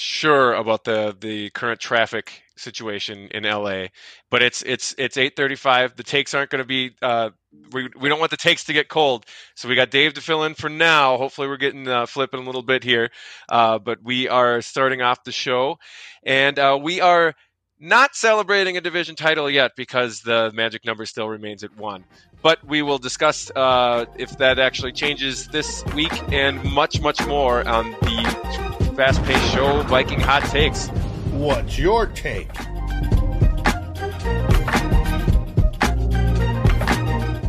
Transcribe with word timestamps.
sure 0.00 0.54
about 0.54 0.84
the 0.84 1.16
the 1.18 1.50
current 1.50 1.80
traffic 1.80 2.42
situation 2.56 3.28
in 3.32 3.44
LA, 3.44 3.86
but 4.30 4.42
it's 4.42 4.62
it's 4.62 4.94
it's 4.98 5.16
8:35. 5.16 5.96
The 5.96 6.02
takes 6.02 6.34
aren't 6.34 6.50
going 6.50 6.62
to 6.62 6.66
be 6.66 6.92
uh, 7.02 7.30
we 7.72 7.88
we 7.98 8.08
don't 8.08 8.18
want 8.18 8.30
the 8.30 8.36
takes 8.36 8.64
to 8.64 8.72
get 8.72 8.88
cold, 8.88 9.26
so 9.54 9.68
we 9.68 9.74
got 9.74 9.90
Dave 9.90 10.14
to 10.14 10.20
fill 10.20 10.44
in 10.44 10.54
for 10.54 10.68
now. 10.68 11.16
Hopefully, 11.16 11.48
we're 11.48 11.56
getting 11.56 11.88
uh, 11.88 12.06
flipping 12.06 12.40
a 12.40 12.44
little 12.44 12.62
bit 12.62 12.82
here, 12.84 13.10
uh, 13.48 13.78
but 13.78 14.02
we 14.02 14.28
are 14.28 14.60
starting 14.62 15.02
off 15.02 15.24
the 15.24 15.32
show, 15.32 15.78
and 16.24 16.58
uh, 16.58 16.78
we 16.80 17.00
are 17.00 17.34
not 17.80 18.16
celebrating 18.16 18.76
a 18.76 18.80
division 18.80 19.14
title 19.14 19.48
yet 19.48 19.72
because 19.76 20.20
the 20.22 20.50
magic 20.54 20.84
number 20.84 21.06
still 21.06 21.28
remains 21.28 21.62
at 21.62 21.76
one. 21.76 22.04
But 22.42 22.64
we 22.66 22.82
will 22.82 22.98
discuss 22.98 23.50
uh, 23.54 24.06
if 24.16 24.36
that 24.38 24.58
actually 24.58 24.92
changes 24.92 25.46
this 25.48 25.84
week 25.94 26.12
and 26.32 26.62
much, 26.64 27.00
much 27.00 27.24
more 27.26 27.66
on 27.68 27.92
the 28.02 28.87
fast 28.98 29.22
paced 29.22 29.54
show, 29.54 29.80
Viking 29.84 30.18
Hot 30.18 30.42
Takes. 30.46 30.88
What's 31.30 31.78
your 31.78 32.06
take? 32.06 32.52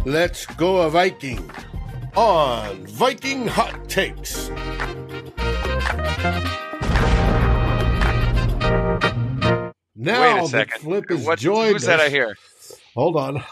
Let's 0.06 0.46
go 0.46 0.84
a 0.84 0.92
Viking 0.92 1.50
on 2.16 2.86
Viking 2.86 3.48
Hot 3.48 3.90
Takes. 3.90 4.50
Now 9.96 10.22
Wait 10.22 10.38
a 10.38 10.42
the 10.42 10.48
second. 10.50 10.82
flip 10.82 11.06
is 11.10 11.26
What, 11.26 11.40
joined 11.40 11.74
who's 11.74 11.86
that 11.86 12.00
us. 12.00 12.06
I 12.06 12.10
hear? 12.10 12.36
Hold 12.94 13.16
on. 13.16 13.44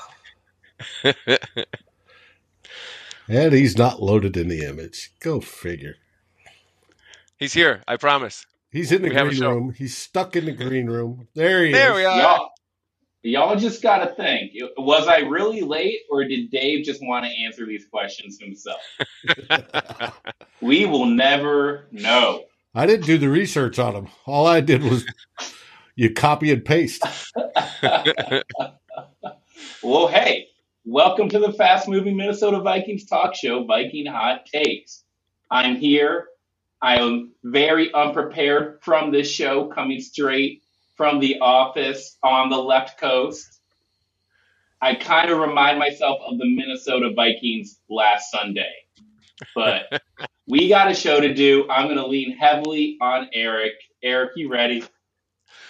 and 3.27 3.53
he's 3.53 3.75
not 3.75 4.03
loaded 4.03 4.37
in 4.37 4.49
the 4.49 4.63
image. 4.63 5.13
Go 5.19 5.41
figure. 5.41 5.95
He's 7.37 7.53
here, 7.53 7.83
I 7.87 7.97
promise. 7.97 8.45
He's 8.71 8.91
in 8.91 9.03
the 9.03 9.09
We 9.09 9.15
green 9.15 9.41
room. 9.41 9.73
He's 9.77 9.95
stuck 9.95 10.35
in 10.35 10.45
the 10.45 10.51
green 10.51 10.87
room. 10.87 11.27
There 11.35 11.63
he 11.63 11.71
There 11.71 11.91
is. 11.91 11.95
There 11.95 11.95
we 11.95 12.05
are. 12.05 12.19
Y'all, 12.19 12.49
y'all 13.21 13.55
just 13.55 13.83
got 13.83 13.99
to 13.99 14.15
think: 14.15 14.53
was 14.77 15.07
I 15.07 15.19
really 15.19 15.61
late, 15.61 15.99
or 16.09 16.23
did 16.23 16.49
Dave 16.49 16.83
just 16.83 16.99
want 17.01 17.25
to 17.25 17.31
answer 17.31 17.65
these 17.65 17.85
questions 17.85 18.39
himself? 18.41 18.81
we 20.61 20.87
will 20.87 21.05
never 21.05 21.87
know. 21.91 22.45
I 22.73 22.87
didn't 22.87 23.05
do 23.05 23.19
the 23.19 23.29
research 23.29 23.77
on 23.77 23.95
him. 23.95 24.07
All 24.25 24.47
I 24.47 24.61
did 24.61 24.83
was 24.83 25.05
you 25.95 26.13
copy 26.13 26.51
and 26.51 26.65
paste. 26.65 27.03
Well, 29.83 30.07
hey, 30.07 30.47
welcome 30.85 31.29
to 31.29 31.39
the 31.39 31.53
fast 31.53 31.87
moving 31.87 32.17
Minnesota 32.17 32.59
Vikings 32.59 33.05
talk 33.05 33.35
show, 33.35 33.63
Viking 33.63 34.07
Hot 34.07 34.45
Takes. 34.45 35.03
I'm 35.51 35.75
here. 35.75 36.27
I 36.81 36.99
am 36.99 37.33
very 37.43 37.91
unprepared 37.93 38.79
from 38.81 39.11
this 39.11 39.29
show, 39.29 39.67
coming 39.67 39.99
straight 39.99 40.61
from 40.95 41.19
the 41.19 41.39
office 41.39 42.17
on 42.23 42.49
the 42.49 42.57
left 42.57 42.99
coast. 42.99 43.61
I 44.81 44.95
kind 44.95 45.31
of 45.31 45.39
remind 45.39 45.79
myself 45.79 46.19
of 46.25 46.37
the 46.37 46.45
Minnesota 46.45 47.11
Vikings 47.15 47.79
last 47.89 48.29
Sunday. 48.31 48.71
But 49.55 50.01
we 50.47 50.69
got 50.69 50.91
a 50.91 50.93
show 50.93 51.19
to 51.19 51.33
do. 51.33 51.67
I'm 51.69 51.85
going 51.85 51.97
to 51.97 52.07
lean 52.07 52.37
heavily 52.37 52.97
on 53.01 53.29
Eric. 53.33 53.73
Eric, 54.03 54.31
you 54.35 54.49
ready? 54.49 54.83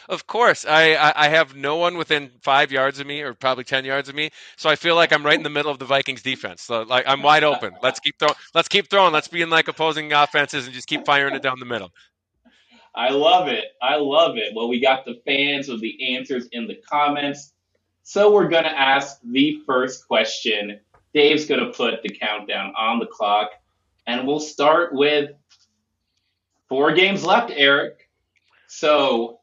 Of 0.09 0.25
course, 0.25 0.65
I, 0.65 0.95
I 0.95 1.25
I 1.25 1.27
have 1.29 1.55
no 1.55 1.75
one 1.77 1.97
within 1.97 2.31
five 2.41 2.71
yards 2.71 2.99
of 2.99 3.07
me, 3.07 3.21
or 3.21 3.33
probably 3.33 3.63
ten 3.65 3.83
yards 3.83 4.07
of 4.09 4.15
me. 4.15 4.29
So 4.55 4.69
I 4.69 4.75
feel 4.75 4.95
like 4.95 5.11
I'm 5.11 5.25
right 5.25 5.37
in 5.37 5.43
the 5.43 5.49
middle 5.49 5.71
of 5.71 5.79
the 5.79 5.85
Vikings 5.85 6.21
defense. 6.21 6.61
So 6.61 6.83
like 6.83 7.05
I'm 7.07 7.21
wide 7.21 7.43
open. 7.43 7.73
Let's 7.81 7.99
keep 7.99 8.17
throwing. 8.17 8.35
Let's 8.53 8.67
keep 8.67 8.89
throwing. 8.89 9.13
Let's 9.13 9.27
be 9.27 9.41
in 9.41 9.49
like 9.49 9.67
opposing 9.67 10.13
offenses 10.13 10.65
and 10.65 10.73
just 10.73 10.87
keep 10.87 11.05
firing 11.05 11.35
it 11.35 11.41
down 11.41 11.59
the 11.59 11.65
middle. 11.65 11.91
I 12.95 13.09
love 13.09 13.47
it. 13.47 13.65
I 13.81 13.97
love 13.97 14.37
it. 14.37 14.53
Well, 14.55 14.69
we 14.69 14.79
got 14.79 15.05
the 15.05 15.21
fans 15.23 15.67
with 15.67 15.81
the 15.81 16.15
answers 16.15 16.47
in 16.51 16.67
the 16.67 16.75
comments. 16.89 17.53
So 18.01 18.31
we're 18.33 18.47
going 18.47 18.63
to 18.63 18.79
ask 18.79 19.19
the 19.23 19.61
first 19.67 20.07
question. 20.07 20.79
Dave's 21.13 21.45
going 21.45 21.59
to 21.59 21.71
put 21.71 22.01
the 22.01 22.09
countdown 22.09 22.73
on 22.75 22.99
the 22.99 23.05
clock. 23.05 23.51
And 24.07 24.25
we'll 24.25 24.39
start 24.39 24.93
with 24.93 25.31
four 26.69 26.93
games 26.93 27.23
left, 27.23 27.51
Eric. 27.53 28.09
So, 28.67 29.36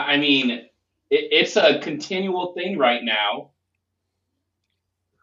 I 0.00 0.16
mean, 0.18 0.50
it, 0.50 0.70
it's 1.10 1.56
a 1.56 1.78
continual 1.80 2.52
thing 2.54 2.78
right 2.78 3.02
now. 3.02 3.50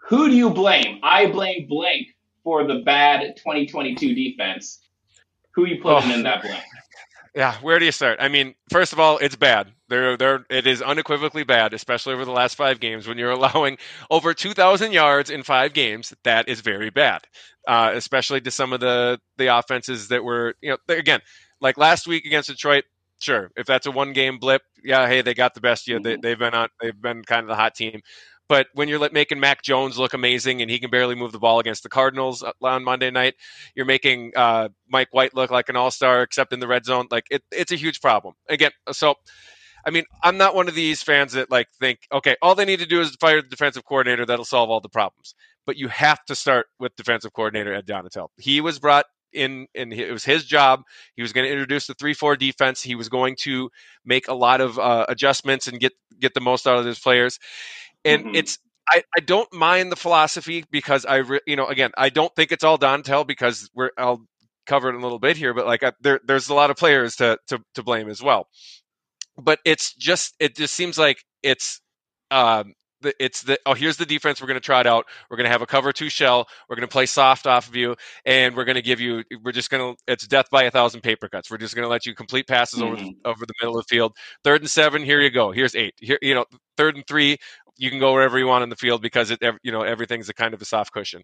Who 0.07 0.29
do 0.29 0.35
you 0.35 0.49
blame? 0.49 0.99
I 1.03 1.27
blame 1.27 1.67
blank 1.67 2.07
for 2.43 2.65
the 2.65 2.79
bad 2.79 3.37
2022 3.37 4.13
defense. 4.15 4.79
Who 5.53 5.65
you 5.65 5.81
putting 5.81 6.11
Oh. 6.11 6.15
in 6.15 6.23
that 6.23 6.41
blank? 6.41 6.63
Yeah, 7.33 7.55
where 7.61 7.79
do 7.79 7.85
you 7.85 7.93
start? 7.93 8.17
I 8.19 8.27
mean, 8.27 8.55
first 8.69 8.91
of 8.91 8.99
all, 8.99 9.17
it's 9.17 9.37
bad. 9.37 9.71
There, 9.87 10.17
there, 10.17 10.45
it 10.49 10.67
is 10.67 10.81
unequivocally 10.81 11.43
bad, 11.43 11.73
especially 11.73 12.13
over 12.13 12.25
the 12.25 12.31
last 12.31 12.55
five 12.55 12.81
games. 12.81 13.07
When 13.07 13.17
you're 13.17 13.31
allowing 13.39 13.77
over 14.09 14.33
2,000 14.33 14.91
yards 14.91 15.29
in 15.29 15.43
five 15.43 15.71
games, 15.73 16.13
that 16.25 16.49
is 16.49 16.59
very 16.61 16.89
bad. 16.89 17.21
Uh, 17.67 17.91
especially 17.93 18.41
to 18.41 18.51
some 18.51 18.73
of 18.73 18.79
the 18.79 19.19
the 19.37 19.47
offenses 19.55 20.07
that 20.09 20.23
were, 20.23 20.55
you 20.61 20.71
know, 20.71 20.77
again, 20.95 21.21
like 21.61 21.77
last 21.77 22.07
week 22.07 22.25
against 22.25 22.49
Detroit. 22.49 22.83
Sure, 23.21 23.51
if 23.55 23.67
that's 23.67 23.85
a 23.85 23.91
one 23.91 24.13
game 24.13 24.39
blip, 24.39 24.63
yeah, 24.83 25.07
hey, 25.07 25.21
they 25.21 25.35
got 25.35 25.53
the 25.53 25.61
best. 25.61 25.87
Yeah, 25.87 25.99
they, 26.01 26.17
they've 26.17 26.39
been 26.39 26.55
on, 26.55 26.69
they've 26.81 26.99
been 26.99 27.23
kind 27.23 27.41
of 27.43 27.47
the 27.47 27.55
hot 27.55 27.75
team. 27.75 28.01
But 28.49 28.67
when 28.73 28.89
you're 28.89 29.09
making 29.11 29.39
Mac 29.39 29.61
Jones 29.61 29.97
look 29.97 30.13
amazing 30.13 30.61
and 30.61 30.69
he 30.69 30.79
can 30.79 30.89
barely 30.89 31.15
move 31.15 31.31
the 31.31 31.39
ball 31.39 31.59
against 31.59 31.83
the 31.83 31.89
Cardinals 31.89 32.43
uh, 32.43 32.51
on 32.61 32.83
Monday 32.83 33.09
night, 33.09 33.35
you're 33.75 33.85
making 33.85 34.33
uh, 34.35 34.69
Mike 34.89 35.07
White 35.11 35.33
look 35.33 35.51
like 35.51 35.69
an 35.69 35.77
all 35.77 35.91
star, 35.91 36.23
except 36.23 36.51
in 36.51 36.59
the 36.59 36.67
red 36.67 36.83
zone. 36.83 37.07
Like 37.09 37.27
it, 37.31 37.43
it's 37.51 37.71
a 37.71 37.77
huge 37.77 38.01
problem. 38.01 38.33
Again, 38.49 38.71
so 38.91 39.15
I 39.85 39.91
mean, 39.91 40.03
I'm 40.23 40.37
not 40.37 40.55
one 40.55 40.67
of 40.67 40.75
these 40.75 41.01
fans 41.03 41.33
that 41.33 41.51
like 41.51 41.69
think, 41.79 41.99
okay, 42.11 42.35
all 42.41 42.55
they 42.55 42.65
need 42.65 42.79
to 42.79 42.85
do 42.85 43.01
is 43.01 43.15
fire 43.17 43.41
the 43.41 43.47
defensive 43.47 43.85
coordinator. 43.85 44.25
That'll 44.25 44.45
solve 44.45 44.69
all 44.69 44.81
the 44.81 44.89
problems. 44.89 45.35
But 45.65 45.77
you 45.77 45.87
have 45.89 46.25
to 46.25 46.35
start 46.35 46.67
with 46.79 46.95
defensive 46.95 47.33
coordinator 47.33 47.73
Ed 47.73 47.85
Donatell. 47.85 48.29
He 48.37 48.61
was 48.61 48.79
brought 48.79 49.05
in, 49.33 49.67
and 49.75 49.93
it 49.93 50.11
was 50.11 50.23
his 50.23 50.45
job. 50.45 50.83
He 51.15 51.21
was 51.21 51.33
going 51.33 51.45
to 51.45 51.51
introduce 51.51 51.87
the 51.87 51.93
three-four 51.93 52.35
defense. 52.37 52.81
He 52.81 52.95
was 52.95 53.09
going 53.09 53.35
to 53.41 53.69
make 54.05 54.27
a 54.27 54.33
lot 54.33 54.61
of 54.61 54.79
uh, 54.79 55.05
adjustments 55.09 55.67
and 55.67 55.79
get 55.79 55.93
get 56.19 56.33
the 56.33 56.41
most 56.41 56.67
out 56.67 56.77
of 56.77 56.85
his 56.85 56.99
players. 56.99 57.39
And 58.05 58.25
Mhm. 58.25 58.31
it's 58.33 58.59
I, 58.89 59.03
I 59.17 59.21
don't 59.21 59.51
mind 59.53 59.91
the 59.91 59.95
philosophy 59.95 60.65
because 60.71 61.05
I, 61.05 61.17
re, 61.17 61.39
you 61.45 61.55
know, 61.55 61.67
again, 61.67 61.91
I 61.97 62.09
don't 62.09 62.33
think 62.35 62.51
it's 62.51 62.63
all 62.63 62.77
Donatell 62.77 63.25
because 63.27 63.69
we're 63.73 63.91
I'll 63.97 64.21
cover 64.65 64.89
it 64.89 64.95
in 64.95 64.99
a 64.99 65.03
little 65.03 65.19
bit 65.19 65.37
here, 65.37 65.53
but 65.53 65.65
like 65.65 65.83
I, 65.83 65.93
there, 66.01 66.19
there's 66.25 66.49
a 66.49 66.53
lot 66.53 66.71
of 66.71 66.77
players 66.77 67.15
to, 67.17 67.37
to 67.47 67.59
to 67.75 67.83
blame 67.83 68.09
as 68.09 68.21
well. 68.21 68.47
But 69.37 69.59
it's 69.65 69.93
just 69.95 70.35
it 70.39 70.55
just 70.55 70.73
seems 70.73 70.97
like 70.97 71.23
it's 71.43 71.81
um 72.31 72.73
it's 73.19 73.41
the 73.43 73.59
oh 73.65 73.73
here's 73.73 73.97
the 73.97 74.05
defense. 74.05 74.41
We're 74.41 74.47
going 74.47 74.59
to 74.59 74.65
trot 74.65 74.87
out. 74.87 75.05
We're 75.29 75.37
going 75.37 75.45
to 75.45 75.51
have 75.51 75.61
a 75.61 75.67
cover 75.67 75.91
two 75.91 76.09
shell. 76.09 76.47
We're 76.69 76.75
going 76.75 76.87
to 76.87 76.91
play 76.91 77.05
soft 77.05 77.47
off 77.47 77.67
of 77.67 77.75
you 77.75 77.95
and 78.25 78.55
we're 78.55 78.65
going 78.65 78.75
to 78.75 78.81
give 78.81 78.99
you 78.99 79.23
we're 79.43 79.51
just 79.51 79.69
going 79.69 79.95
to 79.95 80.01
it's 80.07 80.27
death 80.27 80.49
by 80.51 80.63
a 80.63 80.71
thousand 80.71 81.01
paper 81.01 81.27
cuts. 81.27 81.49
We're 81.49 81.57
just 81.57 81.75
going 81.75 81.83
to 81.83 81.89
let 81.89 82.05
you 82.05 82.15
complete 82.15 82.47
passes 82.47 82.81
over 82.81 82.95
the, 82.95 83.01
mm-hmm. 83.03 83.27
over 83.27 83.45
the 83.45 83.53
middle 83.61 83.77
of 83.77 83.85
the 83.85 83.95
field. 83.95 84.15
Third 84.43 84.61
and 84.61 84.69
seven 84.69 85.03
here 85.03 85.21
you 85.21 85.29
go. 85.29 85.51
Here's 85.51 85.75
eight. 85.75 85.93
Here 85.99 86.19
you 86.21 86.35
know 86.35 86.45
third 86.77 86.95
and 86.95 87.05
three 87.07 87.37
you 87.77 87.89
can 87.89 87.99
go 87.99 88.13
wherever 88.13 88.37
you 88.37 88.47
want 88.47 88.63
in 88.63 88.69
the 88.69 88.75
field 88.75 89.01
because 89.01 89.31
it 89.31 89.39
you 89.63 89.71
know 89.71 89.81
everything's 89.81 90.29
a 90.29 90.33
kind 90.33 90.53
of 90.53 90.61
a 90.61 90.65
soft 90.65 90.91
cushion. 90.91 91.21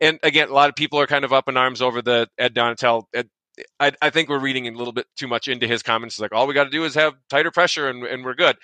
And 0.00 0.18
again 0.22 0.48
a 0.48 0.54
lot 0.54 0.68
of 0.68 0.74
people 0.74 0.98
are 1.00 1.06
kind 1.06 1.24
of 1.24 1.32
up 1.32 1.48
in 1.48 1.56
arms 1.56 1.82
over 1.82 2.02
the 2.02 2.28
ed 2.38 2.54
donatell. 2.54 3.04
Ed, 3.14 3.28
I, 3.78 3.92
I 4.00 4.10
think 4.10 4.28
we're 4.28 4.38
reading 4.38 4.68
a 4.68 4.70
little 4.70 4.92
bit 4.92 5.06
too 5.16 5.28
much 5.28 5.48
into 5.48 5.66
his 5.66 5.82
comments. 5.82 6.14
It's 6.14 6.20
like 6.20 6.32
all 6.32 6.46
we 6.46 6.54
got 6.54 6.64
to 6.64 6.70
do 6.70 6.84
is 6.84 6.94
have 6.94 7.14
tighter 7.28 7.50
pressure 7.50 7.88
and, 7.88 8.04
and 8.04 8.24
we're 8.24 8.34
good 8.34 8.56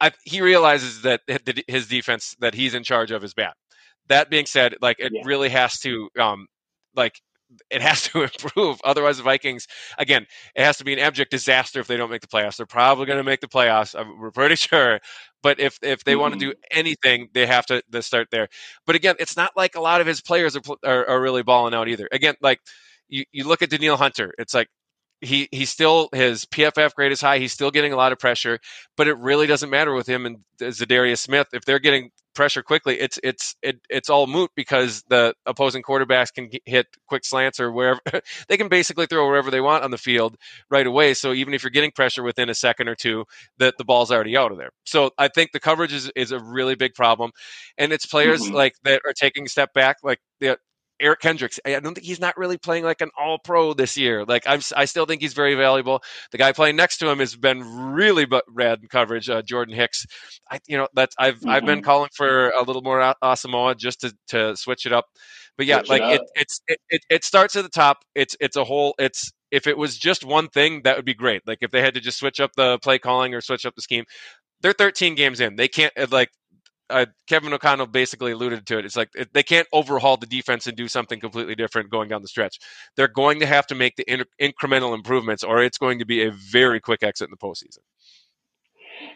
I, 0.00 0.12
he 0.24 0.40
realizes 0.40 1.02
that 1.02 1.20
his 1.68 1.88
defense 1.88 2.36
that 2.40 2.54
he's 2.54 2.74
in 2.74 2.84
charge 2.84 3.10
of 3.10 3.24
is 3.24 3.34
bad. 3.34 3.52
that 4.08 4.30
being 4.30 4.46
said, 4.46 4.76
like 4.80 4.96
it 5.00 5.12
Yeah. 5.12 5.22
really 5.22 5.48
has 5.50 5.78
to, 5.80 6.08
um, 6.18 6.46
like 6.94 7.20
it 7.70 7.82
has 7.82 8.02
to 8.02 8.22
improve. 8.24 8.80
Otherwise, 8.84 9.18
the 9.18 9.22
Vikings 9.22 9.66
again, 9.98 10.26
it 10.54 10.64
has 10.64 10.78
to 10.78 10.84
be 10.84 10.92
an 10.92 10.98
abject 10.98 11.30
disaster 11.30 11.80
if 11.80 11.86
they 11.86 11.96
don't 11.96 12.10
make 12.10 12.20
the 12.22 12.28
playoffs. 12.28 12.56
They're 12.56 12.66
probably 12.66 13.06
going 13.06 13.18
to 13.18 13.24
make 13.24 13.40
the 13.40 13.48
playoffs. 13.48 13.98
I'm, 13.98 14.18
we're 14.18 14.30
pretty 14.30 14.56
sure. 14.56 15.00
But 15.42 15.60
if 15.60 15.78
if 15.82 16.04
they 16.04 16.16
want 16.16 16.34
to 16.34 16.38
do 16.38 16.52
anything, 16.70 17.28
they 17.34 17.46
have 17.46 17.66
to, 17.66 17.82
to 17.92 18.02
start 18.02 18.28
there. 18.30 18.48
But 18.86 18.96
again, 18.96 19.16
it's 19.18 19.36
not 19.36 19.52
like 19.56 19.76
a 19.76 19.80
lot 19.80 20.00
of 20.00 20.06
his 20.06 20.20
players 20.20 20.56
are 20.56 20.62
are, 20.84 21.06
are 21.08 21.20
really 21.20 21.42
balling 21.42 21.74
out 21.74 21.88
either. 21.88 22.08
Again, 22.12 22.34
like 22.40 22.60
you, 23.08 23.24
you 23.32 23.46
look 23.46 23.62
at 23.62 23.70
Danielle 23.70 23.96
Hunter, 23.96 24.32
it's 24.38 24.54
like 24.54 24.68
he 25.20 25.48
he's 25.52 25.70
still 25.70 26.08
his 26.12 26.44
PFF 26.46 26.94
grade 26.94 27.12
is 27.12 27.20
high. 27.20 27.38
He's 27.38 27.52
still 27.52 27.70
getting 27.70 27.92
a 27.92 27.96
lot 27.96 28.12
of 28.12 28.18
pressure, 28.18 28.58
but 28.96 29.08
it 29.08 29.18
really 29.18 29.46
doesn't 29.46 29.70
matter 29.70 29.92
with 29.94 30.06
him 30.08 30.26
and 30.26 30.38
Za'Darius 30.60 31.18
Smith 31.18 31.48
if 31.52 31.64
they're 31.64 31.78
getting 31.78 32.10
pressure 32.34 32.62
quickly. 32.62 33.00
It's 33.00 33.18
it's 33.24 33.56
it, 33.62 33.80
it's 33.90 34.08
all 34.08 34.26
moot 34.28 34.50
because 34.54 35.02
the 35.08 35.34
opposing 35.46 35.82
quarterbacks 35.82 36.32
can 36.32 36.50
hit 36.66 36.86
quick 37.08 37.24
slants 37.24 37.58
or 37.58 37.72
wherever 37.72 38.00
they 38.48 38.56
can 38.56 38.68
basically 38.68 39.06
throw 39.06 39.26
wherever 39.26 39.50
they 39.50 39.60
want 39.60 39.82
on 39.84 39.90
the 39.90 39.98
field 39.98 40.36
right 40.70 40.86
away. 40.86 41.14
So 41.14 41.32
even 41.32 41.52
if 41.54 41.62
you're 41.64 41.70
getting 41.70 41.90
pressure 41.90 42.22
within 42.22 42.48
a 42.48 42.54
second 42.54 42.88
or 42.88 42.94
two, 42.94 43.24
that 43.58 43.74
the 43.78 43.84
ball's 43.84 44.12
already 44.12 44.36
out 44.36 44.52
of 44.52 44.58
there. 44.58 44.70
So 44.84 45.10
I 45.18 45.28
think 45.28 45.52
the 45.52 45.60
coverage 45.60 45.92
is 45.92 46.10
is 46.14 46.30
a 46.32 46.38
really 46.40 46.76
big 46.76 46.94
problem, 46.94 47.32
and 47.76 47.92
it's 47.92 48.06
players 48.06 48.42
Mhm. 48.42 48.52
like 48.52 48.74
that 48.84 49.02
are 49.06 49.12
taking 49.12 49.46
a 49.46 49.48
step 49.48 49.72
back, 49.72 49.96
like 50.02 50.20
the 50.40 50.58
Eric 51.00 51.20
Kendricks. 51.20 51.60
I 51.64 51.78
don't 51.80 51.94
think 51.94 52.06
he's 52.06 52.20
not 52.20 52.36
really 52.36 52.58
playing 52.58 52.84
like 52.84 53.00
an 53.00 53.10
all 53.18 53.38
pro 53.38 53.74
this 53.74 53.96
year. 53.96 54.24
Like 54.24 54.44
I'm, 54.46 54.60
I 54.76 54.84
still 54.84 55.06
think 55.06 55.22
he's 55.22 55.34
very 55.34 55.54
valuable. 55.54 56.02
The 56.32 56.38
guy 56.38 56.52
playing 56.52 56.76
next 56.76 56.98
to 56.98 57.08
him 57.08 57.18
has 57.18 57.36
been 57.36 57.62
really 57.92 58.24
bu- 58.24 58.40
rad 58.48 58.80
in 58.82 58.88
coverage. 58.88 59.28
Uh, 59.28 59.42
Jordan 59.42 59.74
Hicks. 59.74 60.06
I, 60.50 60.58
you 60.66 60.76
know, 60.76 60.88
that's 60.94 61.14
I've 61.18 61.44
I've 61.46 61.64
been 61.66 61.82
calling 61.82 62.10
for 62.14 62.50
a 62.50 62.62
little 62.62 62.82
more 62.82 63.14
Asamoah 63.22 63.76
just 63.76 64.00
to 64.00 64.12
to 64.28 64.56
switch 64.56 64.86
it 64.86 64.92
up. 64.92 65.06
But 65.56 65.66
yeah, 65.66 65.78
Switch 65.78 65.88
like 65.88 66.02
it, 66.02 66.20
up. 66.20 66.26
it's 66.36 66.60
it, 66.68 66.78
it 66.88 67.02
it 67.10 67.24
starts 67.24 67.56
at 67.56 67.64
the 67.64 67.70
top. 67.70 67.98
It's 68.14 68.36
it's 68.40 68.56
a 68.56 68.64
whole. 68.64 68.94
It's 68.98 69.32
if 69.50 69.66
it 69.66 69.76
was 69.76 69.98
just 69.98 70.24
one 70.24 70.48
thing, 70.48 70.82
that 70.84 70.96
would 70.96 71.04
be 71.04 71.14
great. 71.14 71.42
Like 71.46 71.58
if 71.62 71.70
they 71.70 71.80
had 71.80 71.94
to 71.94 72.00
just 72.00 72.18
switch 72.18 72.38
up 72.40 72.52
the 72.56 72.78
play 72.78 72.98
calling 72.98 73.34
or 73.34 73.40
switch 73.40 73.66
up 73.66 73.74
the 73.74 73.82
scheme. 73.82 74.04
They're 74.60 74.72
13 74.72 75.14
games 75.14 75.40
in. 75.40 75.54
They 75.54 75.68
can't 75.68 75.92
uh, 75.96 76.08
like 76.10 76.30
uh, 76.90 77.06
Kevin 77.28 77.52
O'Connell 77.52 77.86
basically 77.86 78.32
alluded 78.32 78.66
to 78.66 78.78
it. 78.78 78.84
It's 78.84 78.96
like 78.96 79.10
they 79.32 79.42
can't 79.42 79.68
overhaul 79.72 80.16
the 80.16 80.26
defense 80.26 80.66
and 80.66 80.76
do 80.76 80.88
something 80.88 81.20
completely 81.20 81.54
different 81.54 81.90
going 81.90 82.08
down 82.08 82.22
the 82.22 82.28
stretch. 82.28 82.58
They're 82.96 83.08
going 83.08 83.40
to 83.40 83.46
have 83.46 83.66
to 83.68 83.74
make 83.74 83.96
the 83.96 84.10
in- 84.12 84.24
incremental 84.40 84.94
improvements, 84.94 85.44
or 85.44 85.62
it's 85.62 85.78
going 85.78 86.00
to 86.00 86.06
be 86.06 86.24
a 86.24 86.32
very 86.32 86.80
quick 86.80 87.02
exit 87.02 87.28
in 87.28 87.30
the 87.30 87.36
postseason. 87.36 87.78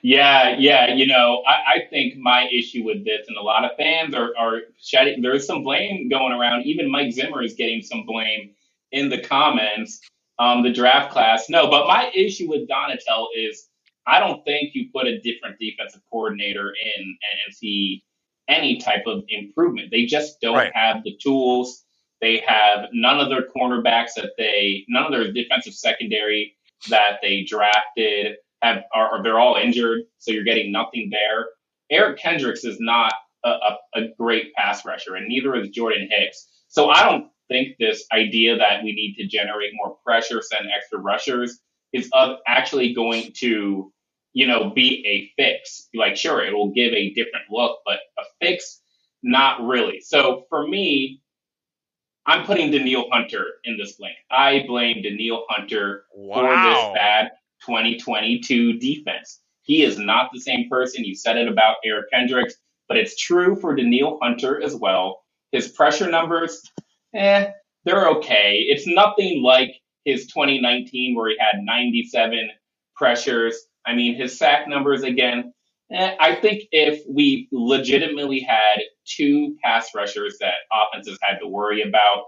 Yeah, 0.02 0.56
yeah. 0.58 0.94
You 0.94 1.06
know, 1.06 1.42
I, 1.46 1.74
I 1.76 1.78
think 1.90 2.16
my 2.18 2.48
issue 2.52 2.84
with 2.84 3.04
this, 3.04 3.26
and 3.28 3.36
a 3.36 3.42
lot 3.42 3.64
of 3.64 3.72
fans 3.76 4.14
are, 4.14 4.30
are 4.38 4.60
shedding, 4.80 5.22
there's 5.22 5.46
some 5.46 5.62
blame 5.62 6.08
going 6.08 6.32
around. 6.32 6.64
Even 6.66 6.90
Mike 6.90 7.12
Zimmer 7.12 7.42
is 7.42 7.54
getting 7.54 7.82
some 7.82 8.04
blame 8.06 8.52
in 8.92 9.08
the 9.08 9.20
comments. 9.22 10.00
Um, 10.38 10.62
the 10.62 10.72
draft 10.72 11.12
class, 11.12 11.48
no, 11.50 11.68
but 11.70 11.86
my 11.86 12.10
issue 12.14 12.48
with 12.48 12.68
Donatell 12.68 13.26
is 13.36 13.68
I 14.06 14.20
don't 14.20 14.44
think 14.44 14.74
you 14.74 14.88
put 14.92 15.06
a 15.06 15.20
different 15.20 15.58
defensive 15.60 16.02
coordinator 16.10 16.70
in 16.72 17.02
and, 17.02 17.54
see 17.54 18.04
any 18.48 18.78
type 18.78 19.04
of 19.06 19.24
improvement. 19.28 19.90
They 19.90 20.06
just 20.06 20.40
don't 20.40 20.56
Right. 20.56 20.72
have 20.74 21.04
the 21.04 21.16
tools. 21.22 21.84
They 22.20 22.38
have 22.46 22.88
none 22.92 23.20
of 23.20 23.28
their 23.28 23.42
cornerbacks 23.48 24.14
that 24.16 24.32
they, 24.38 24.84
none 24.88 25.04
of 25.04 25.12
their 25.12 25.32
defensive 25.32 25.74
secondary 25.74 26.56
that 26.88 27.18
they 27.22 27.44
drafted 27.44 28.36
have 28.62 28.84
are, 28.94 29.08
are 29.18 29.22
they're 29.22 29.38
all 29.38 29.56
injured, 29.56 30.02
so 30.18 30.32
you're 30.32 30.44
getting 30.44 30.72
nothing 30.72 31.10
there. 31.10 31.46
Eric 31.90 32.18
Kendricks 32.18 32.64
is 32.64 32.78
not 32.80 33.12
a, 33.44 33.50
a, 33.50 33.78
a 33.96 34.02
great 34.18 34.54
pass 34.54 34.84
rusher, 34.84 35.16
and 35.16 35.28
neither 35.28 35.54
is 35.56 35.68
Jordan 35.70 36.08
Hicks. 36.10 36.48
So 36.68 36.88
I 36.90 37.04
don't 37.04 37.28
think 37.48 37.76
this 37.78 38.04
idea 38.12 38.56
that 38.56 38.82
we 38.84 38.92
need 38.92 39.14
to 39.16 39.26
generate 39.26 39.72
more 39.74 39.96
pressure, 40.04 40.40
send 40.42 40.68
extra 40.74 40.98
rushers, 40.98 41.60
is 41.92 42.08
uh, 42.12 42.36
actually 42.46 42.94
going 42.94 43.32
to, 43.38 43.92
you 44.32 44.46
know, 44.46 44.70
be 44.70 45.04
a 45.06 45.42
fix. 45.42 45.88
Like, 45.94 46.16
sure, 46.16 46.44
it 46.44 46.52
will 46.52 46.70
give 46.70 46.92
a 46.92 47.10
different 47.14 47.46
look, 47.50 47.80
but 47.84 48.00
a 48.18 48.22
fix, 48.40 48.80
not 49.22 49.62
really. 49.62 50.00
So 50.00 50.44
for 50.48 50.66
me, 50.66 51.20
I'm 52.26 52.44
putting 52.46 52.70
Danielle 52.70 53.08
Hunter 53.10 53.44
in 53.64 53.76
this 53.76 53.92
blame. 53.92 54.14
I 54.30 54.64
blame 54.66 55.02
Danielle 55.02 55.44
Hunter 55.48 56.04
for 56.14 56.42
this 56.42 56.94
bad 56.94 57.30
2022 57.66 58.78
defense. 58.78 59.40
He 59.62 59.82
is 59.82 59.98
not 59.98 60.30
the 60.32 60.40
same 60.40 60.68
person. 60.68 61.04
You 61.04 61.14
said 61.14 61.36
it 61.36 61.48
about 61.48 61.76
Eric 61.84 62.10
Kendricks, 62.12 62.54
but 62.88 62.96
it's 62.96 63.16
true 63.16 63.56
for 63.56 63.74
Danielle 63.74 64.18
Hunter 64.22 64.62
as 64.62 64.74
well. 64.74 65.22
His 65.50 65.68
pressure 65.68 66.10
numbers, 66.10 66.62
eh, 67.14 67.50
they're 67.84 68.08
okay. 68.10 68.58
It's 68.68 68.86
nothing 68.86 69.42
like 69.42 69.74
his 70.04 70.26
2019 70.28 71.16
where 71.16 71.30
he 71.30 71.36
had 71.38 71.62
97 71.62 72.50
pressures. 72.96 73.56
I 73.86 73.94
mean, 73.94 74.16
his 74.16 74.38
sack 74.38 74.68
numbers 74.68 75.02
again. 75.02 75.52
Eh, 75.92 76.16
I 76.20 76.36
think 76.36 76.64
if 76.72 77.02
we 77.08 77.48
legitimately 77.52 78.40
had 78.40 78.80
two 79.06 79.56
pass 79.62 79.90
rushers 79.94 80.38
that 80.40 80.54
offenses 80.72 81.18
had 81.22 81.38
to 81.40 81.48
worry 81.48 81.82
about, 81.82 82.24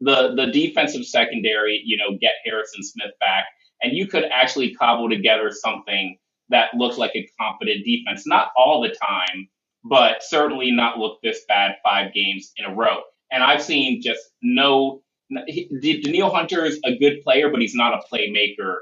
the 0.00 0.34
the 0.34 0.46
defensive 0.52 1.04
secondary, 1.04 1.82
you 1.84 1.96
know, 1.96 2.16
get 2.20 2.32
Harrison 2.44 2.82
Smith 2.82 3.12
back, 3.20 3.46
and 3.82 3.96
you 3.96 4.06
could 4.06 4.24
actually 4.24 4.74
cobble 4.74 5.08
together 5.08 5.50
something 5.52 6.16
that 6.50 6.74
looked 6.74 6.98
like 6.98 7.12
a 7.14 7.28
competent 7.40 7.84
defense. 7.84 8.26
Not 8.26 8.50
all 8.56 8.82
the 8.82 8.94
time, 8.94 9.48
but 9.84 10.22
certainly 10.22 10.70
not 10.70 10.98
look 10.98 11.18
this 11.22 11.44
bad 11.48 11.76
five 11.82 12.12
games 12.14 12.52
in 12.56 12.66
a 12.66 12.74
row. 12.74 13.00
And 13.32 13.42
I've 13.42 13.62
seen 13.62 14.02
just 14.02 14.20
no. 14.42 15.02
He- 15.46 16.00
Danielle 16.02 16.30
Hunter 16.34 16.64
is 16.64 16.80
a 16.84 16.96
good 16.96 17.22
player, 17.22 17.50
but 17.50 17.60
he's 17.60 17.74
not 17.74 17.94
a 17.94 18.00
playmaker 18.14 18.76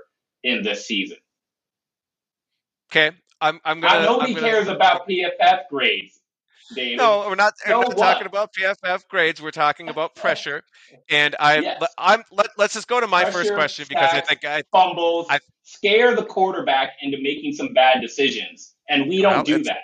in 0.45 0.63
this 0.63 0.87
season. 0.87 1.17
Okay, 2.91 3.11
I'm 3.41 3.61
I'm 3.65 3.81
gonna. 3.81 4.01
Now, 4.01 4.05
nobody 4.13 4.33
I'm 4.35 4.41
gonna- 4.41 4.51
cares 4.53 4.69
about 4.69 5.09
PFF 5.09 5.69
grades, 5.71 6.21
David. 6.75 6.99
No, 6.99 7.27
we're 7.29 7.35
not, 7.35 7.55
we're 7.67 7.73
not 7.83 7.97
talking 7.97 8.27
about 8.27 8.51
PFF 8.55 9.09
grades. 9.09 9.43
We're 9.43 9.51
talking 9.51 9.89
about 9.89 10.15
pressure. 10.15 10.63
And 11.11 11.35
I, 11.41 11.59
Yes. 11.59 11.83
I'm. 11.99 12.23
Let, 12.31 12.49
let's 12.57 12.75
just 12.75 12.87
go 12.89 13.01
to 13.01 13.07
my 13.09 13.29
first 13.31 13.53
question 13.55 13.87
because 13.89 14.11
I 14.13 14.21
think 14.21 14.45
I, 14.45 14.63
fumbles, 14.71 15.27
I- 15.29 15.41
scare 15.65 16.15
the 16.15 16.25
quarterback 16.25 16.93
into 17.03 17.19
making 17.21 17.53
some 17.55 17.75
bad 17.75 18.01
decisions, 18.01 18.75
and 18.89 19.09
we 19.09 19.21
don't 19.21 19.33
Well, 19.35 19.43
do 19.45 19.65
that. 19.65 19.79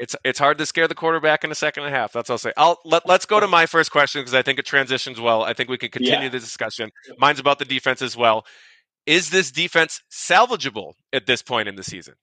It's 0.00 0.16
it's 0.24 0.38
hard 0.38 0.58
to 0.58 0.66
scare 0.66 0.88
the 0.88 0.94
quarterback 0.94 1.44
in 1.44 1.50
a 1.52 1.54
second 1.54 1.84
and 1.84 1.94
a 1.94 1.96
half. 1.96 2.12
That's 2.12 2.30
all 2.30 2.34
I'll 2.34 2.38
say. 2.38 2.52
I'll 2.56 2.78
let 2.84 3.06
let's 3.06 3.26
go 3.26 3.38
to 3.38 3.46
my 3.46 3.66
first 3.66 3.92
question 3.92 4.20
because 4.22 4.34
I 4.34 4.42
think 4.42 4.58
it 4.58 4.64
transitions 4.66 5.20
well. 5.20 5.42
I 5.42 5.52
think 5.52 5.68
we 5.68 5.78
can 5.78 5.90
continue 5.90 6.24
Yeah. 6.24 6.28
the 6.30 6.40
discussion. 6.40 6.90
Mine's 7.18 7.38
about 7.38 7.58
the 7.58 7.64
defense 7.66 8.02
as 8.02 8.16
well. 8.16 8.46
Is 9.06 9.30
this 9.30 9.50
defense 9.50 10.00
salvageable 10.10 10.94
at 11.12 11.26
this 11.26 11.42
point 11.42 11.68
in 11.68 11.76
the 11.76 11.82
season? 11.82 12.14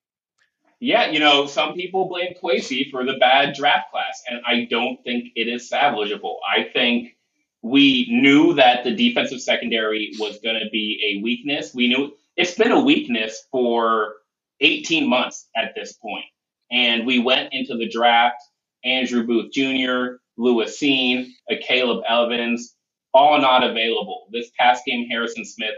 Yeah, 0.80 1.10
you 1.10 1.20
know, 1.20 1.48
some 1.48 1.74
people 1.74 2.08
blame 2.08 2.34
Kwesi 2.42 2.92
for 2.92 3.04
the 3.04 3.16
bad 3.20 3.56
draft 3.56 3.90
class, 3.92 4.22
and 4.30 4.42
I 4.46 4.68
don't 4.70 5.04
think 5.04 5.30
it 5.36 5.48
is 5.48 5.70
salvageable. 5.70 6.36
I 6.48 6.66
think 6.72 7.16
we 7.64 8.08
knew 8.12 8.54
that 8.56 8.84
the 8.84 8.96
defensive 8.96 9.42
secondary 9.42 10.12
was 10.20 10.40
going 10.40 10.60
to 10.60 10.70
be 10.72 11.02
a 11.18 11.24
weakness. 11.24 11.74
We 11.74 11.88
knew 11.88 12.14
it's 12.36 12.54
been 12.54 12.72
a 12.72 12.80
weakness 12.80 13.44
for 13.52 14.14
18 14.62 15.10
months 15.10 15.48
at 15.56 15.74
this 15.76 15.94
point. 15.94 16.26
And 16.72 17.06
we 17.08 17.20
went 17.20 17.54
into 17.54 17.78
the 17.78 17.90
draft, 17.90 18.38
Andrew 18.86 19.26
Booth 19.26 19.54
Jr., 19.54 20.18
Lewis 20.38 20.80
Cine, 20.80 21.28
Caleb 21.64 22.04
Evans, 22.10 22.76
all 23.14 23.40
not 23.42 23.64
available. 23.64 24.28
This 24.32 24.52
past 24.60 24.86
game, 24.86 25.08
Harrison 25.10 25.46
Smith 25.46 25.76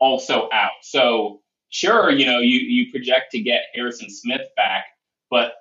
also 0.00 0.48
out. 0.52 0.72
So 0.82 1.42
sure, 1.70 2.10
you 2.10 2.26
know, 2.26 2.40
you, 2.40 2.58
you 2.60 2.90
project 2.92 3.32
to 3.32 3.40
get 3.40 3.62
Harrison 3.74 4.10
Smith 4.10 4.42
back, 4.56 4.84
but 5.30 5.54